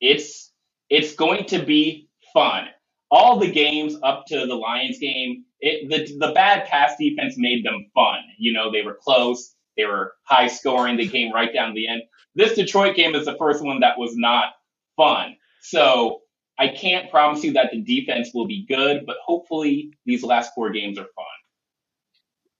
it's 0.00 0.52
it's 0.90 1.14
going 1.14 1.44
to 1.46 1.64
be 1.64 2.08
fun. 2.32 2.66
All 3.10 3.38
the 3.38 3.50
games 3.50 3.96
up 4.02 4.26
to 4.28 4.46
the 4.46 4.54
Lions 4.54 4.98
game, 4.98 5.44
it, 5.60 5.88
the 5.88 6.26
the 6.26 6.32
bad 6.32 6.66
pass 6.66 6.94
defense 6.98 7.34
made 7.36 7.64
them 7.64 7.90
fun. 7.94 8.18
You 8.38 8.52
know, 8.52 8.70
they 8.72 8.82
were 8.82 8.98
close, 9.00 9.54
they 9.76 9.84
were 9.86 10.14
high 10.24 10.48
scoring, 10.48 10.96
they 10.96 11.08
came 11.08 11.32
right 11.32 11.52
down 11.52 11.68
to 11.70 11.74
the 11.74 11.88
end. 11.88 12.02
This 12.34 12.54
Detroit 12.54 12.96
game 12.96 13.14
is 13.14 13.26
the 13.26 13.36
first 13.36 13.64
one 13.64 13.80
that 13.80 13.98
was 13.98 14.16
not 14.16 14.52
fun. 14.96 15.36
So 15.60 16.22
I 16.58 16.68
can't 16.68 17.10
promise 17.10 17.42
you 17.44 17.52
that 17.54 17.70
the 17.72 17.80
defense 17.80 18.30
will 18.34 18.46
be 18.46 18.66
good, 18.66 19.06
but 19.06 19.16
hopefully 19.24 19.92
these 20.06 20.22
last 20.22 20.52
four 20.54 20.70
games 20.70 20.98
are 20.98 21.06
fun. 21.14 21.24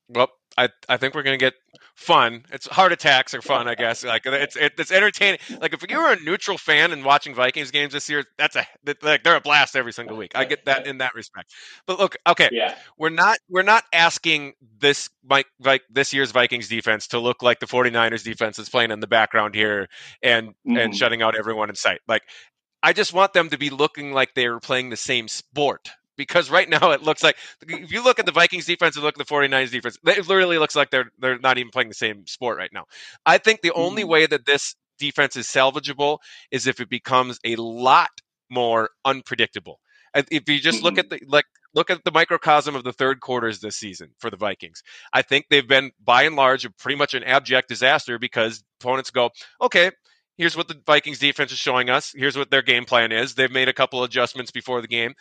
Well, 0.08 0.30
I 0.58 0.68
I 0.88 0.96
think 0.98 1.14
we're 1.14 1.22
gonna 1.22 1.38
get 1.38 1.54
fun. 1.94 2.44
It's 2.52 2.66
heart 2.66 2.92
attacks 2.92 3.34
are 3.34 3.42
fun, 3.42 3.68
I 3.68 3.74
guess. 3.76 4.04
Like 4.04 4.26
it's 4.26 4.56
it, 4.56 4.72
it's 4.78 4.90
entertaining. 4.92 5.38
Like 5.60 5.72
if 5.72 5.82
you're 5.88 6.12
a 6.12 6.20
neutral 6.20 6.58
fan 6.58 6.92
and 6.92 7.04
watching 7.04 7.34
Vikings 7.34 7.70
games 7.70 7.92
this 7.92 8.08
year, 8.10 8.24
that's 8.36 8.56
a 8.56 8.66
like 9.02 9.22
they're 9.24 9.36
a 9.36 9.40
blast 9.40 9.76
every 9.76 9.92
single 9.92 10.16
week. 10.16 10.32
I 10.34 10.44
get 10.44 10.64
that 10.66 10.86
in 10.88 10.98
that 10.98 11.14
respect. 11.14 11.52
But 11.86 11.98
look, 11.98 12.16
okay, 12.26 12.50
Yeah. 12.52 12.74
we're 12.98 13.10
not 13.10 13.38
we're 13.48 13.62
not 13.62 13.84
asking 13.92 14.54
this 14.80 15.08
Mike 15.24 15.46
like 15.60 15.82
this 15.90 16.12
year's 16.12 16.32
Vikings 16.32 16.68
defense 16.68 17.08
to 17.08 17.20
look 17.20 17.42
like 17.42 17.60
the 17.60 17.66
49ers 17.66 18.24
defense 18.24 18.58
is 18.58 18.68
playing 18.68 18.90
in 18.90 19.00
the 19.00 19.06
background 19.06 19.54
here 19.54 19.88
and 20.22 20.54
and 20.66 20.92
Mhm. 20.92 20.96
shutting 20.96 21.22
out 21.22 21.36
everyone 21.36 21.68
in 21.70 21.76
sight. 21.76 22.00
Like 22.08 22.22
I 22.82 22.92
just 22.92 23.12
want 23.12 23.32
them 23.32 23.50
to 23.50 23.58
be 23.58 23.70
looking 23.70 24.12
like 24.12 24.34
they 24.34 24.48
were 24.48 24.60
playing 24.60 24.90
the 24.90 24.96
same 24.96 25.28
sport 25.28 25.88
because 26.18 26.50
right 26.50 26.68
now 26.82 26.90
it 26.90 27.02
looks 27.02 27.22
like 27.22 27.38
if 27.66 27.90
you 27.90 28.04
look 28.04 28.18
at 28.18 28.26
the 28.26 28.32
Vikings 28.32 28.66
defense 28.66 28.96
and 28.96 29.04
look 29.04 29.18
at 29.18 29.26
the 29.26 29.34
49ers 29.34 29.70
defense, 29.70 29.96
it 30.06 30.28
literally 30.28 30.58
looks 30.58 30.76
like 30.76 30.90
they're 30.90 31.10
they're 31.18 31.38
not 31.38 31.56
even 31.56 31.70
playing 31.70 31.88
the 31.88 31.94
same 31.94 32.26
sport 32.26 32.58
right 32.58 32.72
now. 32.74 32.84
I 33.24 33.38
think 33.38 33.62
the 33.62 33.72
only 33.72 34.04
Mhm. 34.04 34.08
way 34.08 34.26
that 34.26 34.44
this 34.46 34.74
defense 34.98 35.36
is 35.36 35.46
salvageable 35.46 36.18
is 36.50 36.66
if 36.66 36.80
it 36.80 36.90
becomes 36.90 37.38
a 37.46 37.56
lot 37.56 38.10
more 38.50 38.90
unpredictable. 39.06 39.80
If 40.14 40.48
you 40.48 40.58
just 40.60 40.82
look 40.82 40.96
Mhm. 40.96 40.98
at 40.98 41.10
the 41.10 41.20
like 41.26 41.44
look 41.74 41.90
at 41.90 42.02
the 42.04 42.10
microcosm 42.10 42.74
of 42.74 42.84
the 42.84 42.92
third 42.92 43.20
quarters 43.20 43.60
this 43.60 43.76
season 43.76 44.10
for 44.18 44.30
the 44.30 44.36
Vikings. 44.36 44.82
I 45.12 45.22
think 45.22 45.46
they've 45.50 45.66
been 45.68 45.92
by 46.04 46.22
and 46.24 46.34
large 46.36 46.66
pretty 46.78 46.96
much 46.96 47.14
an 47.14 47.22
abject 47.24 47.68
disaster 47.68 48.18
because 48.18 48.64
opponents 48.80 49.10
go, 49.10 49.30
okay, 49.60 49.90
here's 50.38 50.56
what 50.56 50.68
the 50.68 50.80
Vikings 50.86 51.18
defense 51.18 51.52
is 51.52 51.58
showing 51.58 51.90
us. 51.90 52.12
Here's 52.16 52.36
what 52.38 52.50
their 52.50 52.62
game 52.62 52.86
plan 52.86 53.12
is. 53.12 53.34
They've 53.34 53.50
made 53.50 53.68
a 53.68 53.74
couple 53.74 54.02
adjustments 54.02 54.50
before 54.50 54.80
the 54.80 54.88
game. 54.88 55.14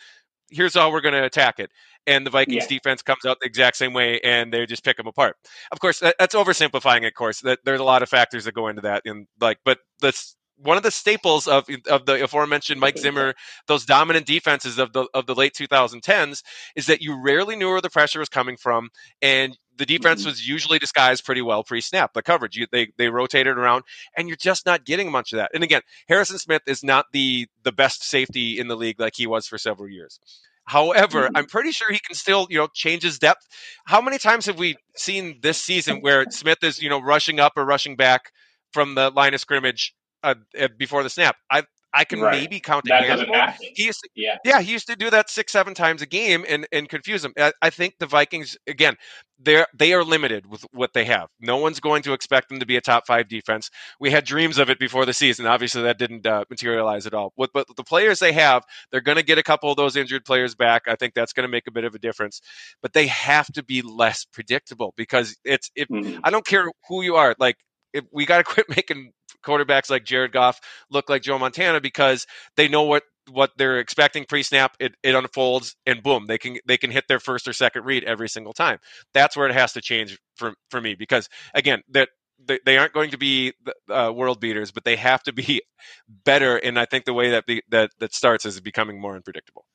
Here's 0.50 0.74
how 0.74 0.90
we're 0.90 1.00
going 1.02 1.14
to 1.14 1.24
attack 1.24 1.58
it. 1.58 1.70
And 2.06 2.24
the 2.24 2.30
Vikings 2.30 2.64
Yeah. 2.70 2.78
defense 2.78 3.02
comes 3.02 3.26
out 3.26 3.38
the 3.40 3.46
exact 3.46 3.76
same 3.76 3.92
way, 3.92 4.18
and 4.20 4.52
they 4.52 4.64
just 4.64 4.82
pick 4.82 4.96
them 4.96 5.06
apart. 5.06 5.36
Of 5.72 5.80
course, 5.80 6.00
that, 6.00 6.16
that's 6.18 6.34
oversimplifying. 6.34 7.06
Of 7.06 7.14
course, 7.14 7.40
that 7.42 7.58
there's 7.64 7.80
a 7.80 7.84
lot 7.84 8.02
of 8.02 8.08
factors 8.08 8.44
that 8.44 8.54
go 8.54 8.68
into 8.68 8.80
that. 8.82 9.02
And 9.04 9.26
like, 9.40 9.58
but 9.64 9.78
that's 10.00 10.36
one 10.62 10.76
of 10.76 10.82
the 10.82 10.90
staples 10.90 11.46
of 11.46 11.66
of 11.88 12.06
the 12.06 12.22
aforementioned 12.24 12.80
Mike 12.80 12.98
Zimmer, 12.98 13.34
those 13.66 13.84
dominant 13.84 14.26
defenses 14.26 14.78
of 14.78 14.92
the 14.92 15.06
of 15.14 15.26
the 15.26 15.34
late 15.34 15.54
2010s, 15.54 16.42
is 16.76 16.86
that 16.86 17.02
you 17.02 17.20
rarely 17.22 17.56
knew 17.56 17.68
where 17.70 17.80
the 17.80 17.90
pressure 17.90 18.18
was 18.20 18.28
coming 18.28 18.56
from, 18.56 18.90
and 19.22 19.56
the 19.76 19.86
defense 19.86 20.24
Mhm. 20.24 20.26
was 20.26 20.46
usually 20.46 20.78
disguised 20.78 21.24
pretty 21.24 21.42
well 21.42 21.62
pre-snap. 21.62 22.12
The 22.12 22.22
coverage, 22.22 22.56
you, 22.56 22.66
they 22.72 22.88
they 22.98 23.08
rotated 23.08 23.56
around, 23.56 23.84
and 24.16 24.28
you're 24.28 24.36
just 24.36 24.66
not 24.66 24.84
getting 24.84 25.10
much 25.10 25.32
of 25.32 25.36
that. 25.38 25.50
And 25.54 25.62
again, 25.64 25.82
Harrison 26.08 26.38
Smith 26.38 26.62
is 26.66 26.82
not 26.82 27.06
the 27.12 27.46
the 27.62 27.72
best 27.72 28.02
safety 28.04 28.58
in 28.58 28.68
the 28.68 28.76
league 28.76 29.00
like 29.00 29.14
he 29.16 29.26
was 29.26 29.46
for 29.46 29.58
several 29.58 29.88
years. 29.88 30.18
However, 30.66 31.30
Mhm. 31.30 31.34
I'm 31.34 31.46
pretty 31.46 31.72
sure 31.72 31.90
he 31.92 31.98
can 31.98 32.14
still, 32.14 32.46
you 32.50 32.58
know, 32.58 32.68
change 32.74 33.02
his 33.02 33.18
depth. 33.18 33.46
How 33.86 34.00
many 34.02 34.18
times 34.18 34.44
have 34.46 34.58
we 34.58 34.76
seen 34.96 35.38
this 35.40 35.62
season 35.62 36.00
where 36.00 36.26
Smith 36.30 36.58
is, 36.62 36.82
you 36.82 36.90
know, 36.90 37.00
rushing 37.00 37.40
up 37.40 37.54
or 37.56 37.64
rushing 37.64 37.96
back 37.96 38.32
from 38.72 38.94
the 38.94 39.10
line 39.10 39.32
of 39.34 39.40
scrimmage 39.40 39.94
uh, 40.22 40.34
uh, 40.60 40.68
before 40.78 41.02
the 41.02 41.10
snap? 41.10 41.36
I 41.50 41.64
I 41.94 42.04
can 42.04 42.20
Right. 42.20 42.42
maybe 42.42 42.60
count 42.60 42.86
a 42.90 42.94
handful. 42.94 43.34
He 43.74 43.84
used 43.84 44.00
to, 44.02 44.10
Yeah. 44.14 44.36
yeah, 44.44 44.60
he 44.60 44.72
used 44.72 44.86
to 44.88 44.94
do 44.96 45.08
that 45.08 45.30
six, 45.30 45.52
seven 45.52 45.72
times 45.72 46.02
a 46.02 46.06
game 46.06 46.44
and, 46.46 46.66
and 46.70 46.86
confuse 46.86 47.22
them. 47.22 47.32
I, 47.38 47.52
I 47.62 47.70
think 47.70 47.94
the 47.98 48.04
Vikings 48.06 48.58
again, 48.66 48.96
they're 49.38 49.66
they 49.74 49.94
are 49.94 50.04
limited 50.04 50.46
with 50.46 50.66
what 50.72 50.92
they 50.92 51.06
have. 51.06 51.28
No 51.40 51.56
one's 51.56 51.80
going 51.80 52.02
to 52.02 52.12
expect 52.12 52.50
them 52.50 52.60
to 52.60 52.66
be 52.66 52.76
a 52.76 52.80
top 52.82 53.06
five 53.06 53.26
defense. 53.28 53.70
We 53.98 54.10
had 54.10 54.24
dreams 54.26 54.58
of 54.58 54.68
it 54.68 54.78
before 54.78 55.06
the 55.06 55.14
season. 55.14 55.46
Obviously, 55.46 55.82
that 55.82 55.98
didn't 55.98 56.26
uh, 56.26 56.44
materialize 56.50 57.06
at 57.06 57.14
all. 57.14 57.32
With 57.38 57.50
but 57.54 57.66
the 57.76 57.84
players 57.84 58.18
they 58.18 58.32
have, 58.32 58.64
they're 58.90 59.00
going 59.00 59.16
to 59.16 59.24
get 59.24 59.38
a 59.38 59.42
couple 59.42 59.70
of 59.70 59.76
those 59.78 59.96
injured 59.96 60.26
players 60.26 60.54
back. 60.54 60.82
I 60.88 60.94
think 60.96 61.14
that's 61.14 61.32
going 61.32 61.44
to 61.44 61.50
make 61.50 61.66
a 61.68 61.72
bit 61.72 61.84
of 61.84 61.94
a 61.94 61.98
difference. 61.98 62.42
But 62.82 62.92
they 62.92 63.06
have 63.06 63.46
to 63.54 63.62
be 63.64 63.80
less 63.80 64.26
predictable 64.26 64.92
because 64.96 65.36
it's 65.44 65.70
if 65.74 65.88
Mhm. 65.88 66.20
I 66.22 66.30
don't 66.30 66.44
care 66.46 66.66
who 66.88 67.00
you 67.02 67.16
are. 67.16 67.34
Like, 67.38 67.56
if 67.98 68.04
we 68.12 68.26
got 68.26 68.38
to 68.38 68.44
quit 68.54 68.68
making 68.68 69.12
quarterbacks 69.44 69.90
like 69.90 70.04
Jared 70.04 70.32
Goff 70.32 70.60
look 70.90 71.08
like 71.08 71.22
Joe 71.22 71.38
Montana 71.38 71.80
because 71.80 72.26
they 72.56 72.68
know 72.68 72.84
what 72.84 73.04
what 73.30 73.52
they're 73.58 73.78
expecting 73.78 74.24
pre-snap. 74.24 74.74
It, 74.80 74.94
it 75.02 75.14
unfolds 75.14 75.76
and 75.86 76.02
boom, 76.02 76.26
they 76.26 76.38
can 76.38 76.58
they 76.66 76.78
can 76.78 76.90
hit 76.90 77.04
their 77.08 77.20
first 77.20 77.48
or 77.48 77.52
second 77.52 77.84
read 77.84 78.04
every 78.04 78.28
single 78.28 78.52
time. 78.52 78.78
That's 79.14 79.36
where 79.36 79.48
it 79.48 79.54
has 79.54 79.74
to 79.74 79.80
change 79.80 80.18
for 80.36 80.54
for 80.70 80.80
me 80.80 80.94
because 80.94 81.28
again 81.54 81.82
that. 81.90 82.10
They, 82.46 82.60
they 82.64 82.78
aren't 82.78 82.92
going 82.92 83.10
to 83.10 83.18
be 83.18 83.54
uh, 83.90 84.12
world 84.14 84.40
beaters, 84.40 84.70
but 84.70 84.84
they 84.84 84.94
have 84.94 85.24
to 85.24 85.32
be 85.32 85.62
better. 86.24 86.56
And 86.56 86.78
I 86.78 86.84
think 86.84 87.04
the 87.04 87.12
way 87.12 87.30
that 87.30 87.46
be, 87.46 87.62
that 87.70 87.90
that 87.98 88.14
starts 88.14 88.46
is 88.46 88.60
becoming 88.60 89.00
more 89.00 89.16
unpredictable. 89.16 89.66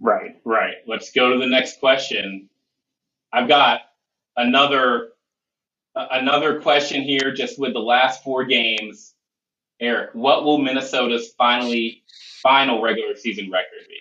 Right, 0.00 0.40
right. 0.44 0.74
Let's 0.86 1.12
go 1.12 1.32
to 1.32 1.38
the 1.38 1.46
next 1.46 1.80
question. 1.80 2.48
I've 3.32 3.48
got 3.48 3.80
another 4.36 5.10
another 6.10 6.60
question 6.60 7.02
here 7.02 7.32
just 7.32 7.58
with 7.58 7.72
the 7.72 7.80
last 7.80 8.22
four 8.22 8.44
games. 8.44 9.14
Eric, 9.80 10.10
what 10.12 10.44
will 10.44 10.58
Minnesota's 10.58 11.32
finally 11.36 12.02
final 12.42 12.82
regular 12.82 13.14
season 13.16 13.50
record 13.50 13.86
be? 13.88 13.96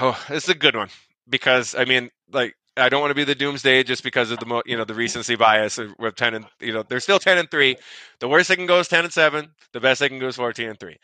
Oh, 0.00 0.22
this 0.28 0.44
is 0.44 0.50
a 0.50 0.54
good 0.54 0.76
one 0.76 0.88
because 1.28 1.74
I 1.74 1.84
mean, 1.84 2.10
like, 2.32 2.54
I 2.76 2.88
don't 2.88 3.00
want 3.00 3.10
to 3.10 3.16
be 3.16 3.24
the 3.24 3.34
doomsday 3.34 3.82
just 3.82 4.02
because 4.04 4.30
of 4.30 4.38
the 4.38 4.46
mo- 4.46 4.62
you 4.64 4.76
know 4.76 4.84
the 4.84 4.94
recency 4.94 5.34
bias 5.34 5.78
with 5.98 6.14
ten 6.14 6.34
and 6.34 6.46
you 6.60 6.72
know 6.72 6.82
they're 6.82 7.00
still 7.00 7.18
ten 7.18 7.38
and 7.38 7.50
three. 7.50 7.76
The 8.20 8.28
worst 8.28 8.48
they 8.48 8.56
can 8.56 8.66
go 8.66 8.78
is 8.78 8.88
ten 8.88 9.04
and 9.04 9.12
seven. 9.12 9.50
The 9.72 9.80
best 9.80 10.00
they 10.00 10.08
can 10.08 10.18
go 10.18 10.28
is 10.28 10.36
fourteen 10.36 10.68
and 10.68 10.78
three. 10.78 10.98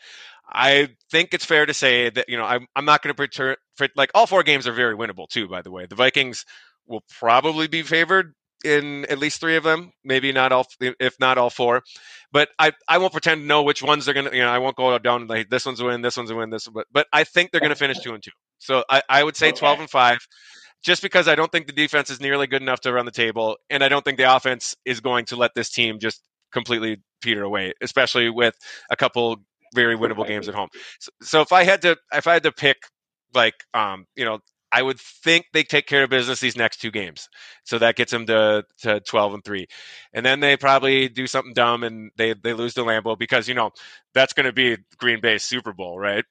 I 0.49 0.89
think 1.11 1.33
it's 1.33 1.45
fair 1.45 1.65
to 1.65 1.73
say 1.73 2.09
that 2.09 2.29
you 2.29 2.37
know 2.37 2.45
I'm 2.45 2.67
I'm 2.75 2.85
not 2.85 3.01
going 3.01 3.13
to 3.13 3.17
preter 3.17 3.57
like 3.95 4.11
all 4.15 4.27
four 4.27 4.43
games 4.43 4.67
are 4.67 4.71
very 4.71 4.95
winnable 4.95 5.27
too. 5.27 5.47
By 5.47 5.61
the 5.61 5.71
way, 5.71 5.85
the 5.85 5.95
Vikings 5.95 6.45
will 6.87 7.03
probably 7.19 7.67
be 7.67 7.81
favored 7.81 8.33
in 8.63 9.05
at 9.05 9.19
least 9.19 9.39
three 9.39 9.55
of 9.55 9.63
them, 9.63 9.91
maybe 10.03 10.31
not 10.31 10.51
all, 10.51 10.65
if 10.79 11.19
not 11.19 11.37
all 11.37 11.49
four. 11.49 11.83
But 12.31 12.49
I, 12.59 12.71
I 12.87 12.97
won't 12.97 13.13
pretend 13.13 13.41
to 13.41 13.47
know 13.47 13.63
which 13.63 13.83
ones 13.83 14.05
they're 14.05 14.13
gonna. 14.13 14.31
You 14.33 14.41
know, 14.41 14.49
I 14.49 14.59
won't 14.59 14.75
go 14.75 14.97
down 14.99 15.27
like 15.27 15.49
this 15.49 15.65
one's 15.65 15.79
a 15.79 15.85
win, 15.85 16.01
this 16.01 16.17
one's 16.17 16.31
a 16.31 16.35
win, 16.35 16.49
this. 16.49 16.67
But 16.67 16.87
but 16.91 17.07
I 17.13 17.23
think 17.23 17.51
they're 17.51 17.61
gonna 17.61 17.75
finish 17.75 17.99
two 17.99 18.13
and 18.13 18.23
two. 18.23 18.31
So 18.59 18.83
I, 18.89 19.01
I 19.09 19.23
would 19.23 19.35
say 19.35 19.51
Okay. 19.51 19.53
twelve 19.53 19.79
and 19.79 19.89
five, 19.89 20.19
just 20.83 21.01
because 21.01 21.27
I 21.27 21.35
don't 21.35 21.51
think 21.51 21.67
the 21.67 21.73
defense 21.73 22.09
is 22.09 22.19
nearly 22.21 22.47
good 22.47 22.61
enough 22.61 22.81
to 22.81 22.93
run 22.93 23.05
the 23.05 23.11
table, 23.11 23.57
and 23.69 23.83
I 23.83 23.89
don't 23.89 24.03
think 24.03 24.17
the 24.17 24.35
offense 24.35 24.75
is 24.85 24.99
going 25.01 25.25
to 25.25 25.35
let 25.35 25.51
this 25.55 25.69
team 25.69 25.99
just 25.99 26.21
completely 26.51 26.97
peter 27.21 27.43
away, 27.43 27.73
especially 27.81 28.29
with 28.29 28.55
a 28.89 28.95
couple 28.95 29.37
very 29.75 29.97
winnable 29.97 30.25
games 30.25 30.47
at 30.47 30.55
home. 30.55 30.69
So, 30.99 31.11
so 31.21 31.41
if 31.41 31.51
I 31.51 31.63
had 31.63 31.81
to, 31.83 31.97
if 32.13 32.27
I 32.27 32.33
had 32.33 32.43
to 32.43 32.51
pick, 32.51 32.77
like, 33.33 33.55
um, 33.73 34.05
you 34.15 34.25
know, 34.25 34.39
I 34.71 34.81
would 34.81 34.99
think 34.99 35.45
they 35.53 35.63
take 35.63 35.87
care 35.87 36.03
of 36.03 36.09
business 36.09 36.39
these 36.39 36.57
next 36.57 36.77
two 36.81 36.91
games. 36.91 37.29
So 37.63 37.79
that 37.79 37.95
gets 37.95 38.11
them 38.11 38.25
to, 38.27 38.63
to 38.79 38.99
12 39.01 39.33
and 39.35 39.43
3. 39.43 39.67
And 40.13 40.25
then 40.25 40.39
they 40.39 40.57
probably 40.57 41.07
do 41.09 41.27
something 41.27 41.53
dumb 41.53 41.83
and 41.83 42.11
they, 42.17 42.33
they 42.33 42.53
lose 42.53 42.73
to 42.75 42.81
Lambeau 42.81 43.17
because, 43.17 43.47
you 43.47 43.55
know, 43.55 43.71
that's 44.13 44.33
going 44.33 44.45
to 44.45 44.53
be 44.53 44.77
Green 44.97 45.21
Bay's 45.21 45.43
Super 45.43 45.73
Bowl, 45.73 45.97
right? 45.97 46.25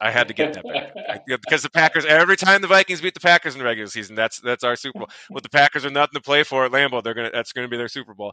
I 0.00 0.10
had 0.10 0.28
to 0.28 0.34
get 0.34 0.52
that 0.54 0.66
back 0.66 0.88
I- 1.08 1.20
because 1.26 1.62
the 1.62 1.70
Packers. 1.70 2.04
Every 2.04 2.36
time 2.36 2.62
the 2.62 2.68
Vikings 2.68 3.00
beat 3.00 3.14
the 3.14 3.20
Packers 3.20 3.54
in 3.54 3.60
the 3.60 3.64
regular 3.64 3.88
season, 3.88 4.16
that's 4.16 4.40
that's 4.40 4.64
our 4.64 4.76
Super 4.76 4.98
Bowl. 4.98 5.08
With 5.32 5.44
the 5.44 5.50
Packers 5.50 5.84
are 5.84 5.90
nothing 5.90 6.14
to 6.14 6.20
play 6.20 6.42
for 6.42 6.64
at 6.64 6.72
Lambeau, 6.72 7.02
they're 7.02 7.14
gonna 7.14 7.30
that's 7.32 7.52
gonna 7.52 7.68
be 7.68 7.76
their 7.76 7.88
Super 7.88 8.14
Bowl. 8.14 8.32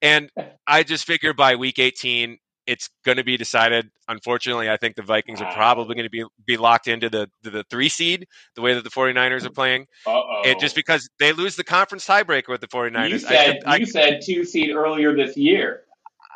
And 0.00 0.30
I 0.66 0.82
just 0.82 1.06
figure 1.06 1.34
by 1.34 1.56
Week 1.56 1.78
18, 1.78 2.38
it's 2.66 2.88
going 3.04 3.16
to 3.16 3.24
be 3.24 3.36
decided. 3.36 3.90
Unfortunately, 4.08 4.68
I 4.68 4.76
think 4.76 4.96
the 4.96 5.02
Vikings 5.02 5.40
are 5.40 5.52
probably 5.52 5.94
going 5.94 6.04
to 6.04 6.10
be 6.10 6.24
be 6.46 6.56
locked 6.56 6.88
into 6.88 7.08
the 7.08 7.28
the 7.42 7.64
three 7.70 7.88
seed, 7.88 8.26
the 8.54 8.62
way 8.62 8.74
that 8.74 8.84
the 8.84 8.90
49ers 8.90 9.44
are 9.44 9.50
mm. 9.50 9.54
playing. 9.54 9.86
Uh-oh. 10.06 10.42
And 10.44 10.60
just 10.60 10.74
because 10.74 11.08
they 11.18 11.32
lose 11.32 11.56
the 11.56 11.64
conference 11.64 12.06
tiebreaker 12.06 12.48
with 12.48 12.60
the 12.60 12.68
49ers, 12.68 13.10
you 13.10 13.18
said 13.18 13.60
I, 13.66 13.74
I, 13.74 13.76
you 13.76 13.86
said 13.86 14.20
two 14.24 14.44
seed 14.44 14.74
earlier 14.74 15.14
this 15.14 15.36
year. 15.36 15.82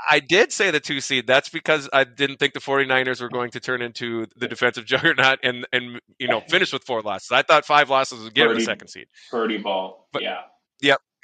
I 0.09 0.21
did 0.21 0.51
say 0.51 0.71
the 0.71 0.81
two 0.81 1.01
seed. 1.01 1.27
That's 1.27 1.51
because 1.51 1.89
I 1.93 2.05
didn't 2.05 2.39
think 2.39 2.55
the 2.55 2.61
49ers 2.61 3.21
were 3.21 3.29
going 3.29 3.51
to 3.51 3.61
turn 3.61 3.83
into 3.83 4.27
the 4.37 4.49
defensive 4.49 4.85
juggernaut 4.87 5.41
and 5.43 5.67
and 5.73 6.01
you 6.19 6.29
know 6.29 6.41
finish 6.49 6.73
with 6.73 6.85
four 6.85 7.03
losses. 7.03 7.33
I 7.33 7.43
thought 7.43 7.67
five 7.67 7.91
losses 7.91 8.23
would 8.23 8.35
get 8.35 8.49
them 8.49 8.57
the 8.57 8.65
second 8.65 8.89
seed. 8.89 9.07
Purdy 9.31 9.59
ball. 9.59 10.09
But- 10.13 10.23
yeah. 10.23 10.43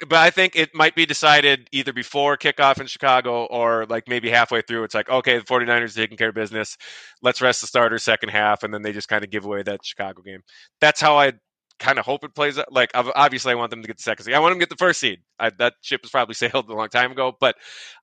But 0.01 0.19
I 0.19 0.29
think 0.29 0.55
it 0.55 0.75
might 0.75 0.95
be 0.95 1.07
decided 1.07 1.67
either 1.71 1.91
before 1.91 2.37
kickoff 2.37 2.79
in 2.79 2.85
Chicago 2.85 3.45
or 3.45 3.87
like 3.87 4.07
maybe 4.07 4.29
halfway 4.29 4.61
through. 4.61 4.83
It's 4.83 4.93
like, 4.93 5.09
okay, 5.09 5.39
the 5.39 5.43
49ers 5.43 5.91
are 5.91 6.01
taking 6.01 6.17
care 6.17 6.29
of 6.29 6.35
business. 6.35 6.77
Let's 7.23 7.41
rest 7.41 7.61
the 7.61 7.67
starters 7.67 8.03
second 8.03 8.29
half. 8.29 8.61
And 8.61 8.71
then 8.71 8.83
they 8.83 8.93
just 8.93 9.07
kind 9.07 9.23
of 9.23 9.31
give 9.31 9.45
away 9.45 9.63
that 9.63 9.83
Chicago 9.83 10.21
game. 10.21 10.41
That's 10.81 11.01
how 11.01 11.17
I 11.17 11.33
kind 11.79 11.97
of 11.99 12.05
hope 12.05 12.23
it 12.23 12.35
plays 12.35 12.59
out. 12.59 12.71
Like, 12.71 12.91
obviously, 12.93 13.51
I 13.51 13.55
want 13.55 13.71
them 13.71 13.81
to 13.81 13.87
get 13.87 13.97
the 13.97 14.03
second 14.03 14.25
seed. 14.25 14.35
I 14.35 14.39
want 14.39 14.51
them 14.51 14.59
to 14.59 14.65
get 14.65 14.69
the 14.69 14.83
first 14.83 14.99
seed. 14.99 15.19
I, 15.39 15.49
that 15.57 15.73
ship 15.81 16.01
has 16.03 16.11
probably 16.11 16.35
sailed 16.35 16.69
a 16.69 16.73
long 16.73 16.89
time 16.89 17.11
ago. 17.11 17.33
But 17.39 17.55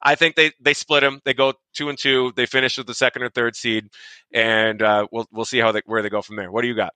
I 0.02 0.16
think 0.16 0.34
they, 0.34 0.52
they 0.60 0.74
split 0.74 1.02
them. 1.02 1.20
They 1.24 1.34
go 1.34 1.54
two 1.74 1.88
and 1.90 1.98
two. 1.98 2.32
They 2.34 2.46
finish 2.46 2.76
with 2.76 2.88
the 2.88 2.94
second 2.94 3.22
or 3.22 3.30
third 3.30 3.54
seed. 3.54 3.88
And 4.32 4.82
uh, 4.82 5.06
we'll, 5.12 5.26
we'll 5.32 5.44
see 5.44 5.58
how 5.58 5.70
they, 5.70 5.82
where 5.86 6.02
they 6.02 6.10
go 6.10 6.22
from 6.22 6.36
there. 6.36 6.50
What 6.50 6.62
do 6.62 6.68
you 6.68 6.74
got? 6.74 6.92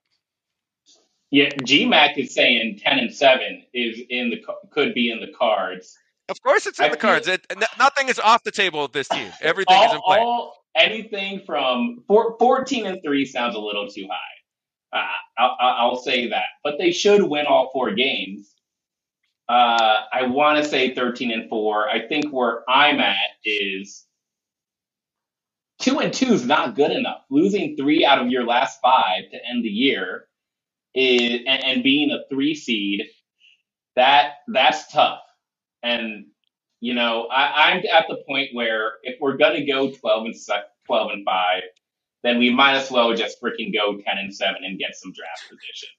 Yeah, 1.31 1.49
GMAC 1.49 2.17
is 2.17 2.33
saying 2.33 2.79
ten 2.83 2.97
and 2.99 3.13
seven 3.13 3.63
is 3.73 4.01
in 4.09 4.31
the 4.31 4.41
could 4.71 4.93
be 4.93 5.11
in 5.11 5.19
the 5.19 5.31
cards. 5.37 5.97
Of 6.27 6.41
course, 6.41 6.65
it's 6.65 6.79
in 6.79 6.85
I 6.85 6.89
the 6.89 6.97
cards. 6.97 7.27
It, 7.27 7.45
nothing 7.77 8.07
is 8.09 8.19
off 8.19 8.43
the 8.43 8.51
table 8.51 8.83
with 8.83 8.93
this 8.93 9.07
team. 9.07 9.31
Everything 9.41 9.81
is 9.83 9.93
in 9.93 9.99
play. 10.05 10.19
all 10.19 10.55
anything 10.75 11.41
from 11.45 12.03
four, 12.07 12.35
14 12.39 12.85
and 12.85 13.01
three 13.03 13.25
sounds 13.25 13.55
a 13.55 13.59
little 13.59 13.87
too 13.87 14.07
high. 14.09 14.97
Uh, 14.99 15.07
I'll, 15.37 15.57
I'll 15.59 15.75
I'll 15.77 15.95
say 15.97 16.29
that, 16.29 16.45
but 16.63 16.77
they 16.79 16.91
should 16.91 17.21
win 17.23 17.45
all 17.45 17.69
four 17.73 17.91
games. 17.93 18.55
Uh, 19.47 20.01
I 20.13 20.23
want 20.27 20.63
to 20.63 20.69
say 20.69 20.93
13 20.93 21.31
and 21.31 21.49
four. 21.49 21.89
I 21.89 22.07
think 22.07 22.31
where 22.31 22.63
I'm 22.69 22.99
at 22.99 23.15
is 23.43 24.05
two 25.79 25.99
and 25.99 26.13
two 26.13 26.33
is 26.33 26.45
not 26.45 26.75
good 26.75 26.91
enough. 26.91 27.21
Losing 27.29 27.75
three 27.75 28.05
out 28.05 28.19
of 28.19 28.29
your 28.29 28.45
last 28.45 28.79
five 28.81 29.29
to 29.31 29.37
end 29.47 29.63
the 29.63 29.69
year 29.69 30.28
is 30.95 31.41
and, 31.47 31.63
and 31.63 31.83
being 31.83 32.11
a 32.11 32.19
three 32.29 32.55
seed 32.55 33.03
that 33.95 34.33
that's 34.47 34.91
tough. 34.91 35.19
And 35.83 36.27
you 36.79 36.93
know, 36.93 37.27
I, 37.27 37.71
I'm 37.71 37.83
at 37.91 38.05
the 38.07 38.17
point 38.27 38.49
where 38.53 38.93
if 39.03 39.19
we're 39.19 39.37
gonna 39.37 39.65
go 39.65 39.91
12 39.91 40.25
and 40.25 40.35
12 40.87 41.11
and 41.11 41.25
five, 41.25 41.63
then 42.23 42.39
we 42.39 42.49
might 42.53 42.75
as 42.75 42.91
well 42.91 43.13
just 43.15 43.41
freaking 43.41 43.73
go 43.73 43.97
ten 43.97 44.17
and 44.17 44.33
seven 44.33 44.63
and 44.63 44.79
get 44.79 44.95
some 44.95 45.11
draft 45.13 45.43
position. 45.49 45.89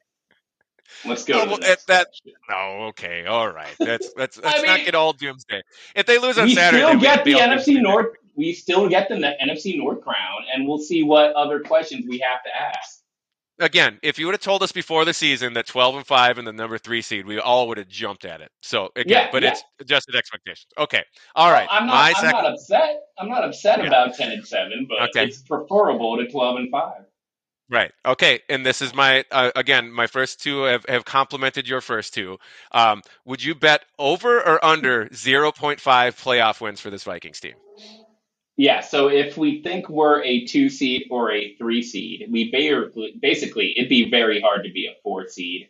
Let's 1.06 1.24
go. 1.24 1.34
Oh, 1.34 1.40
to 1.40 1.44
the 1.44 1.50
well, 1.52 1.60
next 1.60 1.86
that- 1.86 2.08
No, 2.48 2.86
okay, 2.88 3.26
all 3.26 3.48
right. 3.48 3.74
Let's 3.80 4.12
let's 4.16 4.38
let's 4.38 4.62
I 4.62 4.66
not 4.66 4.84
get 4.84 4.94
all 4.94 5.12
doomsday. 5.12 5.62
If 5.94 6.06
they 6.06 6.18
lose 6.18 6.36
on 6.38 6.48
Saturday, 6.48 6.84
we 6.96 7.00
Saturday, 7.00 7.00
still 7.00 7.00
get 7.00 7.24
the 7.24 7.34
NFC. 7.34 7.82
North. 7.82 8.16
We 8.36 8.52
still 8.54 8.88
get 8.88 9.08
the 9.08 9.16
NFC 9.16 9.76
North 9.76 10.00
crown, 10.02 10.44
and 10.52 10.66
we'll 10.66 10.78
see 10.78 11.02
what 11.02 11.32
other 11.34 11.60
questions 11.60 12.06
we 12.08 12.18
have 12.18 12.42
to 12.44 12.50
ask. 12.56 12.99
Again, 13.60 13.98
if 14.02 14.18
you 14.18 14.26
would 14.26 14.32
have 14.34 14.40
told 14.40 14.62
us 14.62 14.72
before 14.72 15.04
the 15.04 15.12
season 15.14 15.52
that 15.54 15.66
12 15.66 15.96
and 15.96 16.06
5 16.06 16.38
and 16.38 16.46
the 16.46 16.52
number 16.52 16.78
3 16.78 17.02
seed, 17.02 17.26
we 17.26 17.38
all 17.38 17.68
would 17.68 17.78
have 17.78 17.88
jumped 17.88 18.24
at 18.24 18.40
it. 18.40 18.50
So, 18.62 18.88
again, 18.96 19.24
Yeah, 19.24 19.28
but 19.30 19.42
yeah. 19.42 19.50
it's 19.50 19.62
adjusted 19.80 20.16
expectations. 20.16 20.66
Okay. 20.78 21.04
All 21.36 21.50
right. 21.52 21.68
I'm 21.70 21.86
not. 21.86 21.94
My 21.94 22.08
I'm 22.08 22.14
second 22.14 22.30
not 22.42 22.46
upset. 22.46 23.02
I'm 23.18 23.28
not 23.28 23.44
upset 23.44 23.80
Yeah. 23.80 23.86
about 23.88 24.14
ten 24.14 24.32
and 24.32 24.46
seven, 24.46 24.86
but 24.88 25.10
Okay. 25.10 25.24
it's 25.24 25.42
preferable 25.42 26.16
to 26.16 26.26
twelve 26.28 26.56
and 26.56 26.70
five. 26.70 27.04
Right. 27.68 27.92
Okay. 28.04 28.40
And 28.48 28.66
this 28.66 28.82
is 28.82 28.94
my 28.94 29.24
uh, 29.30 29.52
again 29.54 29.92
my 29.92 30.06
first 30.08 30.42
two 30.42 30.62
have, 30.62 30.84
have 30.88 31.04
complemented 31.04 31.68
your 31.68 31.80
first 31.80 32.14
two. 32.14 32.38
Um, 32.72 33.02
would 33.26 33.42
you 33.42 33.54
bet 33.54 33.84
over 33.98 34.40
or 34.40 34.64
under 34.64 35.06
0.5 35.06 35.78
playoff 35.80 36.60
wins 36.60 36.80
for 36.80 36.90
this 36.90 37.04
Vikings 37.04 37.40
team? 37.40 37.54
Yeah. 38.56 38.80
So 38.80 39.08
if 39.08 39.36
we 39.36 39.62
think 39.62 39.88
we're 39.88 40.22
a 40.22 40.44
two 40.44 40.68
seed 40.68 41.06
or 41.10 41.32
a 41.32 41.54
three 41.56 41.82
seed, 41.82 42.28
we 42.30 42.50
basically, 42.50 43.14
basically 43.20 43.74
it'd 43.76 43.88
be 43.88 44.10
very 44.10 44.40
hard 44.40 44.64
to 44.64 44.70
be 44.70 44.86
a 44.86 44.94
four 45.02 45.28
seed 45.28 45.68